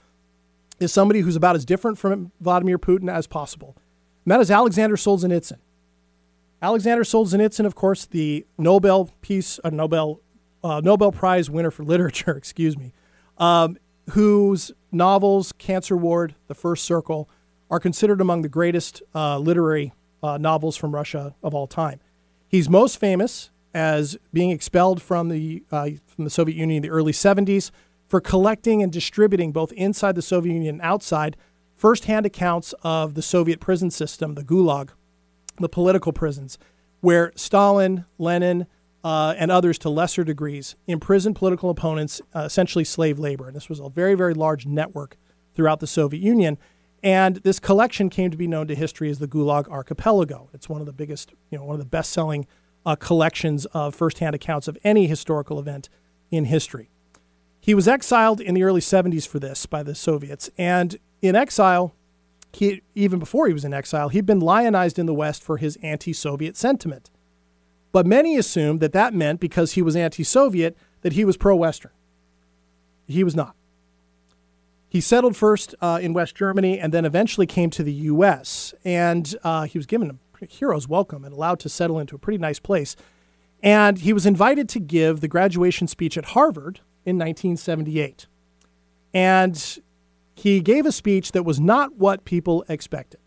is 0.81 0.91
somebody 0.91 1.21
who's 1.21 1.35
about 1.35 1.55
as 1.55 1.63
different 1.63 1.97
from 1.97 2.31
Vladimir 2.41 2.79
Putin 2.79 3.09
as 3.09 3.27
possible. 3.27 3.77
And 4.25 4.31
that 4.31 4.41
is 4.41 4.49
Alexander 4.49 4.95
Solzhenitsyn. 4.95 5.59
Alexander 6.61 7.03
Solzhenitsyn, 7.03 7.65
of 7.65 7.75
course, 7.75 8.05
the 8.05 8.45
Nobel 8.57 9.11
Peace, 9.21 9.59
uh, 9.63 9.69
Nobel 9.69 10.19
uh, 10.63 10.81
Nobel 10.83 11.11
Prize 11.11 11.49
winner 11.49 11.71
for 11.71 11.83
literature, 11.93 12.35
excuse 12.35 12.77
me, 12.77 12.93
um, 13.37 13.77
whose 14.11 14.71
novels 14.91 15.53
Cancer 15.53 15.95
Ward, 15.95 16.35
The 16.47 16.55
First 16.55 16.83
Circle, 16.85 17.29
are 17.69 17.79
considered 17.79 18.19
among 18.19 18.41
the 18.41 18.49
greatest 18.49 19.01
uh, 19.15 19.37
literary 19.37 19.93
uh, 20.21 20.37
novels 20.37 20.75
from 20.75 20.93
Russia 20.93 21.35
of 21.41 21.55
all 21.55 21.67
time. 21.67 21.99
He's 22.47 22.69
most 22.69 22.97
famous 22.97 23.49
as 23.73 24.17
being 24.33 24.49
expelled 24.49 25.01
from 25.01 25.29
the 25.29 25.63
uh, 25.71 25.91
from 26.07 26.25
the 26.25 26.29
Soviet 26.29 26.55
Union 26.55 26.77
in 26.77 26.81
the 26.83 26.89
early 26.89 27.13
70s 27.13 27.71
for 28.12 28.19
collecting 28.19 28.84
and 28.84 28.91
distributing 28.91 29.54
both 29.54 29.71
inside 29.71 30.15
the 30.15 30.21
Soviet 30.21 30.52
Union 30.52 30.76
and 30.76 30.82
outside 30.82 31.38
firsthand 31.76 32.26
accounts 32.26 32.74
of 32.84 33.13
the 33.13 33.21
Soviet 33.21 33.62
prison 33.62 33.89
system, 33.89 34.36
the 34.36 34.43
Gulag, 34.43 34.89
the 35.60 35.69
political 35.69 36.12
prisons, 36.12 36.58
where 37.00 37.32
Stalin, 37.38 38.04
Lenin, 38.17 38.67
uh, 39.06 39.34
and 39.38 39.50
others 39.50 39.80
to 39.80 39.89
lesser 39.89 40.26
degrees 40.26 40.76
imprisoned 40.88 41.38
political 41.38 41.69
opponents, 41.69 42.21
uh, 42.36 42.39
essentially 42.39 42.84
slave 42.84 43.17
labor. 43.17 43.47
And 43.47 43.56
this 43.56 43.69
was 43.69 43.80
a 43.80 43.88
very, 43.88 44.13
very 44.13 44.34
large 44.34 44.65
network 44.65 45.15
throughout 45.56 45.80
the 45.80 45.88
Soviet 45.88 46.21
Union. 46.21 46.58
And 47.02 47.38
this 47.38 47.62
collection 47.62 48.10
came 48.10 48.30
to 48.30 48.36
be 48.36 48.45
known 48.45 48.67
to 48.67 48.76
history 48.76 49.10
as 49.10 49.19
the 49.19 49.28
Gulag 49.28 49.69
Archipelago. 49.69 50.50
It's 50.54 50.67
one 50.67 50.82
of 50.82 50.86
the 50.86 50.91
biggest, 50.91 51.32
you 51.50 51.58
know, 51.58 51.63
one 51.63 51.76
of 51.76 51.80
the 51.80 51.86
best-selling 51.86 52.45
uh, 52.86 52.97
collections 52.97 53.65
of 53.67 53.95
firsthand 53.95 54.36
accounts 54.36 54.67
of 54.67 54.78
any 54.84 55.08
historical 55.08 55.60
event 55.60 55.88
in 56.30 56.43
history. 56.43 56.91
He 57.62 57.76
was 57.76 57.88
exiled 57.88 58.41
in 58.41 58.56
the 58.56 58.63
early 58.63 58.82
70s 58.82 59.28
for 59.28 59.38
this 59.38 59.67
by 59.67 59.84
the 59.84 59.93
Soviets. 59.93 60.50
And 60.58 60.97
in 61.21 61.36
exile, 61.36 61.93
he, 62.52 62.82
even 62.95 63.19
before 63.19 63.47
he 63.47 63.54
was 63.54 63.63
in 63.63 63.74
exile, 63.74 64.10
he'd 64.10 64.26
been 64.26 64.39
lionized 64.39 64.97
in 64.97 65.06
the 65.06 65.13
West 65.13 65.43
for 65.43 65.58
his 65.58 65.78
anti 65.84 66.12
Soviet 66.12 66.58
sentiment. 66.58 67.12
But 67.91 68.08
many 68.08 68.36
assumed 68.36 68.80
that 68.80 68.93
that 68.93 69.13
meant 69.13 69.39
because 69.39 69.74
he 69.74 69.82
was 69.84 69.95
anti 69.95 70.24
Soviet 70.24 70.76
that 71.02 71.13
he 71.13 71.24
was 71.24 71.38
pro 71.38 71.56
Western. 71.56 71.91
He 73.08 73.24
was 73.24 73.36
not. 73.36 73.56
He 74.89 75.00
settled 75.00 75.38
first 75.38 75.76
uh, 75.82 76.00
in 76.02 76.13
West 76.13 76.36
Germany 76.36 76.80
and 76.80 76.93
then 76.93 77.06
eventually 77.06 77.45
came 77.45 77.69
to 77.69 77.84
the 77.84 77.93
U.S. 77.93 78.74
And 78.84 79.36
uh, 79.43 79.63
he 79.63 79.78
was 79.78 79.86
given 79.86 80.10
a 80.10 80.45
hero's 80.47 80.88
welcome 80.88 81.24
and 81.24 81.34
allowed 81.34 81.60
to 81.60 81.69
settle 81.69 82.00
into 82.00 82.15
a 82.15 82.19
pretty 82.19 82.39
nice 82.39 82.60
place. 82.60 82.95
And 83.62 84.00
he 84.00 84.12
was 84.12 84.26
invited 84.26 84.67
to 84.69 84.80
give 84.80 85.21
the 85.21 85.28
graduation 85.28 85.88
speech 85.88 86.17
at 86.17 86.26
Harvard 86.26 86.82
in 87.05 87.17
1978. 87.17 88.27
And 89.13 89.79
he 90.35 90.59
gave 90.61 90.85
a 90.85 90.91
speech 90.91 91.31
that 91.33 91.43
was 91.43 91.59
not 91.59 91.97
what 91.97 92.25
people 92.25 92.63
expected. 92.67 93.19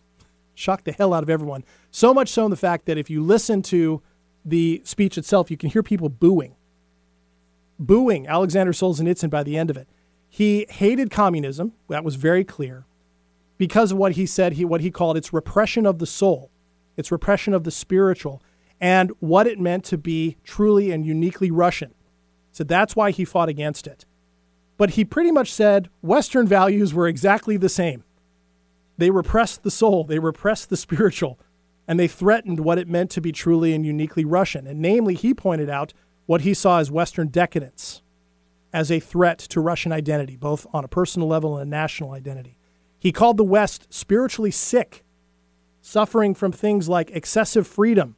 Shocked 0.54 0.84
the 0.84 0.92
hell 0.92 1.12
out 1.12 1.22
of 1.22 1.30
everyone. 1.30 1.64
So 1.90 2.14
much 2.14 2.28
so 2.28 2.44
in 2.44 2.50
the 2.50 2.56
fact 2.56 2.86
that 2.86 2.98
if 2.98 3.10
you 3.10 3.22
listen 3.22 3.62
to 3.62 4.02
the 4.44 4.82
speech 4.84 5.18
itself, 5.18 5.50
you 5.50 5.56
can 5.56 5.70
hear 5.70 5.82
people 5.82 6.08
booing. 6.08 6.54
Booing 7.78 8.26
Alexander 8.26 8.72
Solzhenitsyn 8.72 9.30
by 9.30 9.42
the 9.42 9.56
end 9.56 9.70
of 9.70 9.76
it. 9.76 9.88
He 10.28 10.66
hated 10.68 11.10
communism. 11.10 11.72
That 11.88 12.04
was 12.04 12.16
very 12.16 12.44
clear 12.44 12.86
because 13.58 13.92
of 13.92 13.98
what 13.98 14.12
he 14.12 14.26
said, 14.26 14.54
he, 14.54 14.64
what 14.64 14.80
he 14.80 14.90
called 14.90 15.16
its 15.16 15.32
repression 15.32 15.86
of 15.86 15.98
the 15.98 16.06
soul, 16.06 16.50
its 16.96 17.12
repression 17.12 17.54
of 17.54 17.64
the 17.64 17.70
spiritual, 17.70 18.42
and 18.80 19.12
what 19.20 19.46
it 19.46 19.60
meant 19.60 19.84
to 19.84 19.98
be 19.98 20.36
truly 20.44 20.90
and 20.90 21.06
uniquely 21.06 21.50
Russian. 21.50 21.94
So 22.54 22.62
that's 22.62 22.94
why 22.94 23.10
he 23.10 23.24
fought 23.24 23.48
against 23.48 23.88
it. 23.88 24.04
But 24.76 24.90
he 24.90 25.04
pretty 25.04 25.32
much 25.32 25.52
said 25.52 25.90
Western 26.02 26.46
values 26.46 26.94
were 26.94 27.08
exactly 27.08 27.56
the 27.56 27.68
same. 27.68 28.04
They 28.96 29.10
repressed 29.10 29.64
the 29.64 29.72
soul, 29.72 30.04
they 30.04 30.20
repressed 30.20 30.70
the 30.70 30.76
spiritual, 30.76 31.40
and 31.88 31.98
they 31.98 32.06
threatened 32.06 32.60
what 32.60 32.78
it 32.78 32.88
meant 32.88 33.10
to 33.10 33.20
be 33.20 33.32
truly 33.32 33.74
and 33.74 33.84
uniquely 33.84 34.24
Russian. 34.24 34.68
And 34.68 34.78
namely, 34.80 35.14
he 35.14 35.34
pointed 35.34 35.68
out 35.68 35.94
what 36.26 36.42
he 36.42 36.54
saw 36.54 36.78
as 36.78 36.92
Western 36.92 37.26
decadence 37.26 38.02
as 38.72 38.88
a 38.88 39.00
threat 39.00 39.40
to 39.40 39.60
Russian 39.60 39.90
identity, 39.90 40.36
both 40.36 40.64
on 40.72 40.84
a 40.84 40.88
personal 40.88 41.26
level 41.26 41.58
and 41.58 41.66
a 41.66 41.70
national 41.70 42.12
identity. 42.12 42.56
He 43.00 43.10
called 43.10 43.36
the 43.36 43.42
West 43.42 43.92
spiritually 43.92 44.52
sick, 44.52 45.04
suffering 45.80 46.36
from 46.36 46.52
things 46.52 46.88
like 46.88 47.10
excessive 47.10 47.66
freedom, 47.66 48.14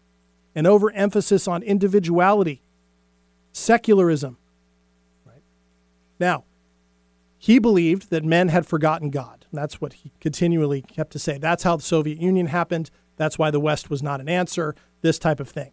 an 0.54 0.66
overemphasis 0.66 1.48
on 1.48 1.62
individuality, 1.62 2.60
secularism. 3.56 4.36
Right? 5.24 5.42
Now, 6.20 6.44
he 7.38 7.58
believed 7.58 8.10
that 8.10 8.24
men 8.24 8.48
had 8.48 8.66
forgotten 8.66 9.10
God. 9.10 9.46
And 9.50 9.58
that's 9.58 9.80
what 9.80 9.94
he 9.94 10.12
continually 10.20 10.82
kept 10.82 11.12
to 11.12 11.18
say. 11.18 11.38
That's 11.38 11.62
how 11.62 11.76
the 11.76 11.82
Soviet 11.82 12.18
Union 12.18 12.46
happened. 12.46 12.90
That's 13.16 13.38
why 13.38 13.50
the 13.50 13.60
West 13.60 13.88
was 13.88 14.02
not 14.02 14.20
an 14.20 14.28
answer, 14.28 14.74
this 15.00 15.18
type 15.18 15.40
of 15.40 15.48
thing. 15.48 15.72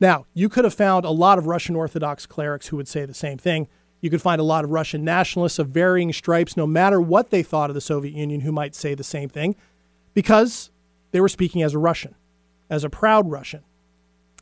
Now, 0.00 0.26
you 0.34 0.48
could 0.48 0.64
have 0.64 0.74
found 0.74 1.04
a 1.04 1.10
lot 1.10 1.38
of 1.38 1.46
Russian 1.46 1.76
Orthodox 1.76 2.26
clerics 2.26 2.68
who 2.68 2.76
would 2.76 2.88
say 2.88 3.04
the 3.04 3.14
same 3.14 3.38
thing. 3.38 3.68
You 4.00 4.10
could 4.10 4.22
find 4.22 4.40
a 4.40 4.44
lot 4.44 4.64
of 4.64 4.70
Russian 4.70 5.04
nationalists 5.04 5.60
of 5.60 5.68
varying 5.68 6.12
stripes, 6.12 6.56
no 6.56 6.66
matter 6.66 7.00
what 7.00 7.30
they 7.30 7.44
thought 7.44 7.70
of 7.70 7.74
the 7.74 7.80
Soviet 7.80 8.14
Union, 8.14 8.40
who 8.40 8.50
might 8.50 8.74
say 8.74 8.94
the 8.94 9.04
same 9.04 9.28
thing 9.28 9.54
because 10.12 10.70
they 11.12 11.20
were 11.20 11.28
speaking 11.28 11.62
as 11.62 11.72
a 11.72 11.78
Russian, 11.78 12.16
as 12.68 12.82
a 12.82 12.90
proud 12.90 13.30
Russian. 13.30 13.62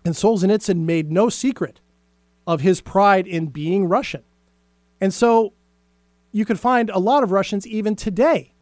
And 0.02 0.14
Solzhenitsyn 0.14 0.78
made 0.78 1.12
no 1.12 1.28
secret 1.28 1.80
of 2.50 2.62
his 2.62 2.80
pride 2.80 3.28
in 3.28 3.46
being 3.46 3.84
Russian. 3.86 4.24
And 5.00 5.14
so 5.14 5.52
you 6.32 6.44
could 6.44 6.58
find 6.58 6.90
a 6.90 6.98
lot 6.98 7.22
of 7.22 7.30
Russians 7.30 7.64
even 7.64 7.94
today 7.94 8.54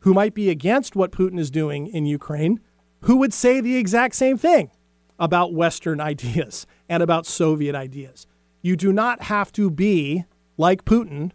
who 0.00 0.12
might 0.12 0.34
be 0.34 0.50
against 0.50 0.96
what 0.96 1.12
Putin 1.12 1.38
is 1.38 1.48
doing 1.48 1.86
in 1.86 2.04
Ukraine 2.04 2.58
who 3.02 3.18
would 3.18 3.32
say 3.32 3.60
the 3.60 3.76
exact 3.76 4.16
same 4.16 4.36
thing 4.36 4.72
about 5.20 5.54
Western 5.54 6.00
ideas 6.12 6.66
and 6.88 7.00
about 7.00 7.26
Soviet 7.26 7.76
ideas. 7.76 8.26
You 8.60 8.74
do 8.74 8.92
not 8.92 9.22
have 9.22 9.52
to 9.52 9.70
be 9.70 10.24
like 10.56 10.84
Putin 10.84 11.30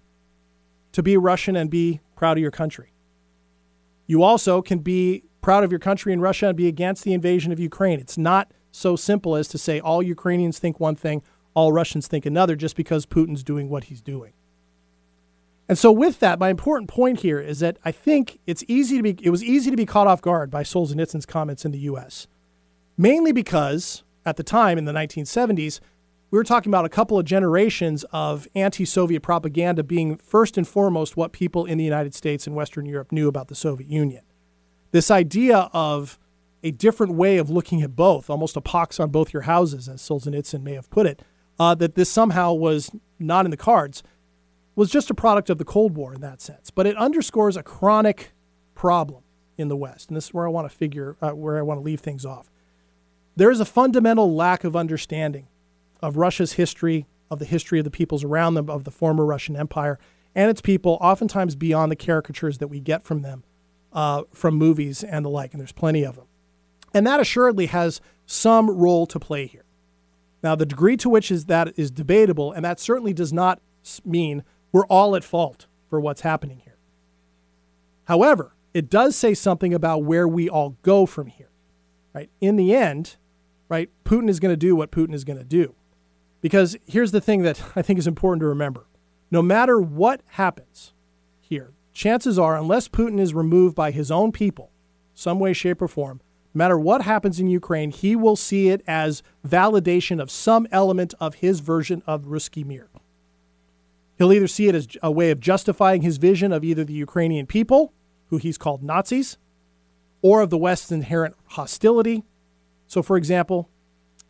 to 0.92 1.02
be 1.02 1.16
Russian 1.16 1.56
and 1.56 1.70
be 1.70 2.02
proud 2.18 2.38
of 2.38 2.42
your 2.42 2.52
country. 2.52 2.92
You 4.08 4.24
also 4.24 4.62
can 4.62 4.80
be 4.80 5.24
proud 5.40 5.64
of 5.64 5.72
your 5.72 5.80
country 5.80 6.12
in 6.12 6.20
Russia 6.20 6.48
and 6.48 6.58
be 6.58 6.68
against 6.68 7.06
the 7.06 7.14
invasion 7.14 7.54
of 7.54 7.62
Ukraine. 7.62 8.02
It's 8.02 8.18
not 8.18 8.52
so 8.72 8.98
simple 8.98 9.38
as 9.38 9.48
to 9.50 9.58
say 9.58 9.80
all 9.80 10.04
Ukrainians 10.04 10.60
think 10.60 10.82
one 10.82 10.98
thing, 10.98 11.24
all 11.54 11.72
Russians 11.72 12.08
think 12.08 12.26
another, 12.26 12.56
just 12.56 12.76
because 12.76 13.06
Putin's 13.06 13.44
doing 13.44 13.70
what 13.70 13.86
he's 13.86 14.02
doing. 14.02 14.34
And 15.68 15.78
so, 15.78 15.92
with 15.92 16.20
that, 16.20 16.40
my 16.40 16.50
important 16.50 16.90
point 16.90 17.22
here 17.22 17.40
is 17.40 17.60
that 17.60 17.78
I 17.86 17.92
think 17.92 18.40
it's 18.46 18.64
easy 18.68 18.98
to 18.98 19.04
be. 19.04 19.16
It 19.22 19.30
was 19.30 19.44
easy 19.44 19.72
to 19.72 19.78
be 19.78 19.86
caught 19.86 20.08
off 20.08 20.22
guard 20.22 20.52
by 20.52 20.64
Solzhenitsyn's 20.64 21.26
comments 21.26 21.64
in 21.64 21.72
the 21.72 21.80
U.S. 21.80 22.28
Mainly 22.98 23.32
because 23.32 24.04
at 24.26 24.38
the 24.38 24.44
time 24.44 24.78
in 24.78 24.86
the 24.86 24.92
1970s, 24.92 25.80
we 26.30 26.38
were 26.38 26.44
talking 26.44 26.70
about 26.72 26.86
a 26.86 26.90
couple 26.90 27.18
of 27.20 27.26
generations 27.26 28.04
of 28.12 28.48
anti 28.56 28.86
Soviet 28.86 29.22
propaganda 29.22 29.84
being 29.84 30.18
first 30.18 30.58
and 30.58 30.68
foremost 30.68 31.18
what 31.18 31.32
people 31.32 31.66
in 31.66 31.78
the 31.78 31.84
United 31.84 32.16
States 32.16 32.48
and 32.48 32.56
Western 32.56 32.86
Europe 32.86 33.12
knew 33.12 33.28
about 33.28 33.48
the 33.48 33.56
Soviet 33.56 33.90
Union. 33.90 34.24
This 34.92 35.12
idea 35.12 35.70
of 35.74 36.20
a 36.64 36.72
different 36.72 37.14
way 37.14 37.38
of 37.38 37.50
looking 37.50 37.82
at 37.82 37.96
both, 37.96 38.30
almost 38.30 38.56
a 38.56 38.62
pox 38.62 39.00
on 39.00 39.10
both 39.10 39.34
your 39.34 39.44
houses, 39.44 39.90
as 39.90 40.02
Solzhenitsyn 40.02 40.62
may 40.62 40.74
have 40.74 40.90
put 40.90 41.06
it, 41.06 41.22
uh, 41.62 41.76
that 41.76 41.94
this 41.94 42.10
somehow 42.10 42.52
was 42.52 42.90
not 43.20 43.46
in 43.46 43.52
the 43.52 43.58
cards, 43.58 44.02
was 44.76 44.90
just 44.90 45.12
a 45.12 45.14
product 45.14 45.48
of 45.48 45.60
the 45.60 45.64
Cold 45.64 45.96
War 45.96 46.12
in 46.12 46.22
that 46.22 46.42
sense. 46.42 46.72
But 46.72 46.88
it 46.88 46.98
underscores 46.98 47.56
a 47.56 47.62
chronic 47.62 48.32
problem 48.74 49.22
in 49.60 49.68
the 49.68 49.78
West. 49.78 50.10
And 50.10 50.18
this 50.18 50.26
is 50.26 50.34
where 50.34 50.48
I 50.48 50.50
want 50.50 50.68
to 50.68 50.76
figure, 50.76 51.18
uh, 51.22 51.30
where 51.32 51.60
I 51.60 51.62
want 51.62 51.80
to 51.80 51.84
leave 51.84 52.00
things 52.00 52.26
off. 52.26 52.50
There 53.36 53.52
is 53.52 53.60
a 53.60 53.66
fundamental 53.66 54.36
lack 54.36 54.64
of 54.64 54.76
understanding 54.76 55.50
of 56.02 56.18
Russia's 56.18 56.54
history, 56.54 57.06
of 57.30 57.38
the 57.38 57.46
history 57.46 57.78
of 57.78 57.86
the 57.86 57.92
peoples 57.92 58.24
around 58.24 58.56
them, 58.56 58.68
of 58.68 58.84
the 58.84 58.92
former 58.92 59.24
Russian 59.24 59.56
Empire 59.56 60.00
and 60.34 60.50
its 60.50 60.62
people, 60.62 60.98
oftentimes 61.00 61.56
beyond 61.56 61.92
the 61.92 61.96
caricatures 61.96 62.58
that 62.58 62.70
we 62.70 62.80
get 62.80 63.04
from 63.04 63.22
them 63.22 63.44
uh, 63.94 64.24
from 64.34 64.56
movies 64.56 65.04
and 65.04 65.24
the 65.24 65.30
like. 65.30 65.54
And 65.54 65.60
there's 65.60 65.72
plenty 65.72 66.04
of 66.04 66.16
them. 66.16 66.26
And 66.92 67.06
that 67.06 67.20
assuredly 67.20 67.68
has 67.68 68.02
some 68.26 68.68
role 68.68 69.06
to 69.06 69.20
play 69.20 69.46
here. 69.46 69.66
Now, 70.44 70.56
the 70.56 70.66
degree 70.66 70.98
to 70.98 71.10
which 71.10 71.32
is 71.32 71.46
that 71.46 71.74
is 71.78 71.92
debatable, 71.92 72.52
and 72.52 72.66
that 72.66 72.80
certainly 72.80 73.14
does 73.14 73.32
not 73.32 73.62
mean 74.04 74.44
we're 74.72 74.86
all 74.86 75.16
at 75.16 75.24
fault 75.24 75.68
for 75.90 76.00
what's 76.00 76.22
happening 76.22 76.62
here. 76.64 76.78
However, 78.06 78.56
it 78.74 78.90
does 78.90 79.16
say 79.16 79.34
something 79.34 79.74
about 79.74 80.04
where 80.04 80.28
we 80.28 80.50
all 80.50 80.78
go 80.82 81.06
from 81.06 81.28
here. 81.28 81.50
Right? 82.14 82.30
In 82.42 82.56
the 82.56 82.74
end, 82.74 83.18
right, 83.70 83.90
Putin 84.04 84.30
is 84.30 84.40
going 84.40 84.52
to 84.52 84.58
do 84.58 84.76
what 84.76 84.92
Putin 84.92 85.14
is 85.14 85.24
going 85.24 85.40
to 85.40 85.46
do. 85.46 85.76
Because 86.42 86.76
here's 86.88 87.12
the 87.12 87.22
thing 87.22 87.44
that 87.44 87.64
I 87.76 87.82
think 87.82 88.00
is 88.00 88.08
important 88.08 88.42
to 88.42 88.48
remember 88.48 88.88
no 89.30 89.42
matter 89.42 89.80
what 89.80 90.22
happens 90.32 90.94
here, 91.40 91.72
chances 91.94 92.38
are, 92.38 92.58
unless 92.58 92.90
Putin 92.90 93.18
is 93.18 93.34
removed 93.34 93.76
by 93.76 93.92
his 93.92 94.12
own 94.12 94.34
people, 94.34 94.72
some 95.14 95.40
way, 95.40 95.54
shape, 95.54 95.82
or 95.82 95.88
form, 95.88 96.20
no 96.54 96.60
matter 96.60 96.78
what 96.78 97.04
happens 97.04 97.40
in 97.40 97.48
Ukraine, 97.48 97.92
he 97.92 98.16
will 98.16 98.36
see 98.36 98.70
it 98.70 98.84
as 98.86 99.24
validation 99.48 100.22
of 100.22 100.30
some 100.30 100.68
element 100.72 101.14
of 101.20 101.36
his 101.36 101.62
version 101.62 102.04
of 102.06 102.26
Ruski 102.26 102.66
Mir. 102.66 102.90
He'll 104.18 104.34
either 104.34 104.48
see 104.48 104.68
it 104.68 104.76
as 104.76 104.88
a 105.02 105.12
way 105.12 105.32
of 105.32 105.40
justifying 105.40 106.02
his 106.02 106.18
vision 106.18 106.52
of 106.52 106.64
either 106.64 106.84
the 106.84 106.94
Ukrainian 106.94 107.48
people, 107.48 107.94
who 108.28 108.38
he's 108.38 108.58
called 108.58 108.84
Nazis, 108.84 109.38
or 110.22 110.42
of 110.42 110.50
the 110.50 110.58
West's 110.58 110.92
inherent 110.92 111.36
hostility. 111.52 112.24
So, 112.86 113.02
for 113.02 113.18
example, 113.18 113.70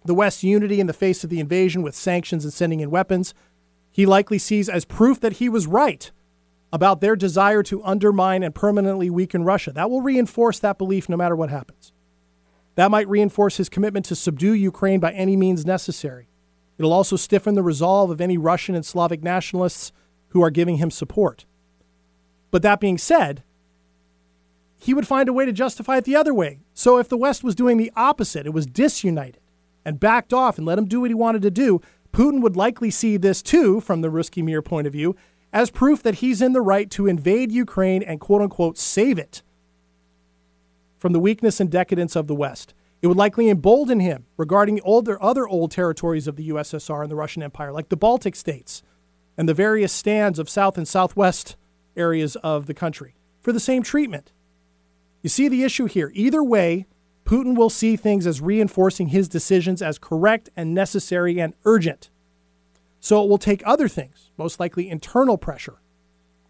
the 0.05 0.13
West's 0.13 0.43
unity 0.43 0.79
in 0.79 0.87
the 0.87 0.93
face 0.93 1.23
of 1.23 1.29
the 1.29 1.39
invasion 1.39 1.81
with 1.81 1.95
sanctions 1.95 2.43
and 2.45 2.53
sending 2.53 2.79
in 2.79 2.91
weapons, 2.91 3.33
he 3.91 4.05
likely 4.05 4.37
sees 4.37 4.69
as 4.69 4.85
proof 4.85 5.19
that 5.19 5.33
he 5.33 5.49
was 5.49 5.67
right 5.67 6.11
about 6.71 7.01
their 7.01 7.15
desire 7.15 7.63
to 7.63 7.83
undermine 7.83 8.43
and 8.43 8.55
permanently 8.55 9.09
weaken 9.09 9.43
Russia. 9.43 9.71
That 9.73 9.89
will 9.89 10.01
reinforce 10.01 10.59
that 10.59 10.77
belief 10.77 11.09
no 11.09 11.17
matter 11.17 11.35
what 11.35 11.49
happens. 11.49 11.91
That 12.75 12.91
might 12.91 13.09
reinforce 13.09 13.57
his 13.57 13.69
commitment 13.69 14.05
to 14.07 14.15
subdue 14.15 14.53
Ukraine 14.53 14.99
by 14.99 15.11
any 15.11 15.35
means 15.35 15.65
necessary. 15.65 16.29
It'll 16.77 16.93
also 16.93 17.15
stiffen 17.15 17.55
the 17.55 17.63
resolve 17.63 18.09
of 18.09 18.21
any 18.21 18.37
Russian 18.37 18.75
and 18.75 18.85
Slavic 18.85 19.21
nationalists 19.21 19.91
who 20.29 20.41
are 20.41 20.49
giving 20.49 20.77
him 20.77 20.89
support. 20.89 21.45
But 22.49 22.61
that 22.63 22.79
being 22.79 22.97
said, 22.97 23.43
he 24.79 24.93
would 24.93 25.07
find 25.07 25.29
a 25.29 25.33
way 25.33 25.45
to 25.45 25.51
justify 25.51 25.97
it 25.97 26.05
the 26.05 26.15
other 26.15 26.33
way. 26.33 26.61
So 26.73 26.97
if 26.97 27.07
the 27.07 27.17
West 27.17 27.43
was 27.43 27.55
doing 27.55 27.77
the 27.77 27.91
opposite, 27.95 28.45
it 28.45 28.53
was 28.53 28.65
disunited 28.65 29.39
and 29.85 29.99
backed 29.99 30.33
off 30.33 30.57
and 30.57 30.65
let 30.65 30.79
him 30.79 30.85
do 30.85 31.01
what 31.01 31.11
he 31.11 31.15
wanted 31.15 31.41
to 31.43 31.51
do, 31.51 31.81
Putin 32.11 32.41
would 32.41 32.55
likely 32.55 32.89
see 32.89 33.17
this 33.17 33.41
too, 33.41 33.79
from 33.79 34.01
the 34.01 34.09
Ruski 34.09 34.43
Mir 34.43 34.61
point 34.61 34.87
of 34.87 34.93
view, 34.93 35.15
as 35.53 35.69
proof 35.69 36.01
that 36.03 36.15
he's 36.15 36.41
in 36.41 36.53
the 36.53 36.61
right 36.61 36.89
to 36.91 37.07
invade 37.07 37.51
Ukraine 37.51 38.03
and 38.03 38.19
quote 38.19 38.41
unquote 38.41 38.77
save 38.77 39.19
it 39.19 39.43
from 41.01 41.13
the 41.13 41.19
weakness 41.19 41.59
and 41.59 41.71
decadence 41.71 42.15
of 42.15 42.27
the 42.27 42.35
West. 42.35 42.75
It 43.01 43.07
would 43.07 43.17
likely 43.17 43.49
embolden 43.49 43.99
him 43.99 44.27
regarding 44.37 44.79
older, 44.81 45.21
other 45.21 45.47
old 45.47 45.71
territories 45.71 46.27
of 46.27 46.35
the 46.35 46.49
USSR 46.49 47.01
and 47.01 47.09
the 47.09 47.15
Russian 47.15 47.41
Empire, 47.41 47.71
like 47.71 47.89
the 47.89 47.97
Baltic 47.97 48.35
states 48.35 48.83
and 49.35 49.49
the 49.49 49.55
various 49.55 49.91
stands 49.91 50.37
of 50.37 50.47
south 50.47 50.77
and 50.77 50.87
southwest 50.87 51.55
areas 51.97 52.35
of 52.37 52.67
the 52.67 52.75
country, 52.75 53.15
for 53.41 53.51
the 53.51 53.59
same 53.59 53.81
treatment. 53.81 54.31
You 55.23 55.29
see 55.29 55.47
the 55.47 55.63
issue 55.63 55.85
here. 55.85 56.11
Either 56.13 56.43
way, 56.43 56.85
Putin 57.25 57.55
will 57.55 57.71
see 57.71 57.95
things 57.95 58.27
as 58.27 58.39
reinforcing 58.39 59.07
his 59.07 59.27
decisions 59.27 59.81
as 59.81 59.97
correct 59.97 60.51
and 60.55 60.71
necessary 60.71 61.41
and 61.41 61.55
urgent. 61.65 62.11
So 62.99 63.23
it 63.23 63.27
will 63.27 63.39
take 63.39 63.63
other 63.65 63.87
things, 63.87 64.29
most 64.37 64.59
likely 64.59 64.87
internal 64.87 65.39
pressure, 65.39 65.81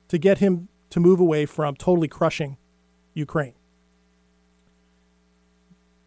to 0.09 0.17
get 0.17 0.39
him 0.39 0.67
to 0.89 0.99
move 0.99 1.21
away 1.21 1.45
from 1.45 1.77
totally 1.77 2.09
crushing 2.09 2.57
Ukraine. 3.13 3.53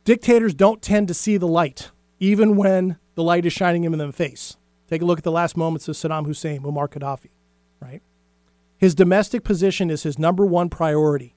Dictators 0.04 0.54
don't 0.54 0.82
tend 0.82 1.08
to 1.08 1.14
see 1.14 1.36
the 1.36 1.48
light, 1.48 1.90
even 2.20 2.56
when 2.56 2.98
the 3.14 3.22
light 3.22 3.46
is 3.46 3.52
shining 3.52 3.84
him 3.84 3.92
in 3.92 3.98
the 3.98 4.12
face. 4.12 4.56
Take 4.88 5.00
a 5.00 5.04
look 5.04 5.18
at 5.18 5.24
the 5.24 5.32
last 5.32 5.56
moments 5.56 5.88
of 5.88 5.96
Saddam 5.96 6.26
Hussein, 6.26 6.62
Muammar 6.62 6.88
Gaddafi, 6.88 7.30
right? 7.80 8.02
His 8.76 8.94
domestic 8.94 9.44
position 9.44 9.90
is 9.90 10.02
his 10.02 10.18
number 10.18 10.44
one 10.44 10.68
priority. 10.68 11.34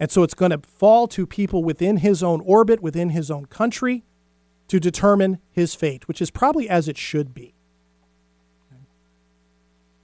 And 0.00 0.10
so 0.10 0.22
it's 0.22 0.34
going 0.34 0.52
to 0.52 0.60
fall 0.66 1.06
to 1.08 1.26
people 1.26 1.62
within 1.62 1.98
his 1.98 2.22
own 2.22 2.40
orbit, 2.40 2.80
within 2.80 3.10
his 3.10 3.30
own 3.30 3.46
country, 3.46 4.04
to 4.68 4.78
determine 4.78 5.38
his 5.50 5.74
fate, 5.74 6.08
which 6.08 6.22
is 6.22 6.30
probably 6.30 6.68
as 6.68 6.88
it 6.88 6.96
should 6.96 7.34
be. 7.34 7.54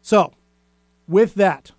So, 0.03 0.35
with 1.09 1.35
that, 1.37 1.73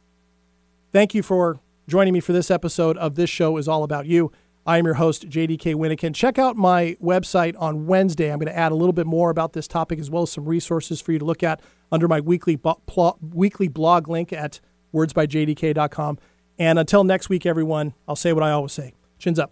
thank 0.91 1.13
you 1.13 1.21
for 1.21 1.59
joining 1.87 2.13
me 2.13 2.19
for 2.19 2.33
this 2.33 2.49
episode 2.49 2.97
of 2.97 3.13
This 3.13 3.29
Show 3.29 3.57
is 3.57 3.67
All 3.67 3.83
About 3.83 4.07
You. 4.07 4.31
I 4.65 4.79
am 4.79 4.85
your 4.85 4.95
host, 4.95 5.29
JDK 5.29 5.75
Wyneken. 5.75 6.15
Check 6.15 6.39
out 6.39 6.55
my 6.55 6.97
website 7.01 7.55
on 7.59 7.85
Wednesday. 7.85 8.31
I'm 8.31 8.39
going 8.39 8.51
to 8.51 8.57
add 8.57 8.71
a 8.71 8.75
little 8.75 8.93
bit 8.93 9.05
more 9.05 9.29
about 9.29 9.53
this 9.53 9.67
topic 9.67 9.99
as 9.99 10.09
well 10.09 10.23
as 10.23 10.31
some 10.31 10.45
resources 10.45 10.99
for 11.01 11.11
you 11.11 11.19
to 11.19 11.25
look 11.25 11.43
at 11.43 11.61
under 11.91 12.07
my 12.07 12.19
weekly, 12.19 12.57
pl- 12.57 13.19
weekly 13.21 13.67
blog 13.67 14.07
link 14.07 14.33
at 14.33 14.59
wordsbyjdk.com. 14.93 16.17
And 16.57 16.79
until 16.79 17.03
next 17.03 17.29
week, 17.29 17.45
everyone, 17.45 17.93
I'll 18.07 18.15
say 18.15 18.33
what 18.33 18.43
I 18.43 18.51
always 18.51 18.71
say 18.71 18.93
chins 19.19 19.39
up. 19.39 19.51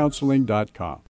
counseling.com. 0.01 1.10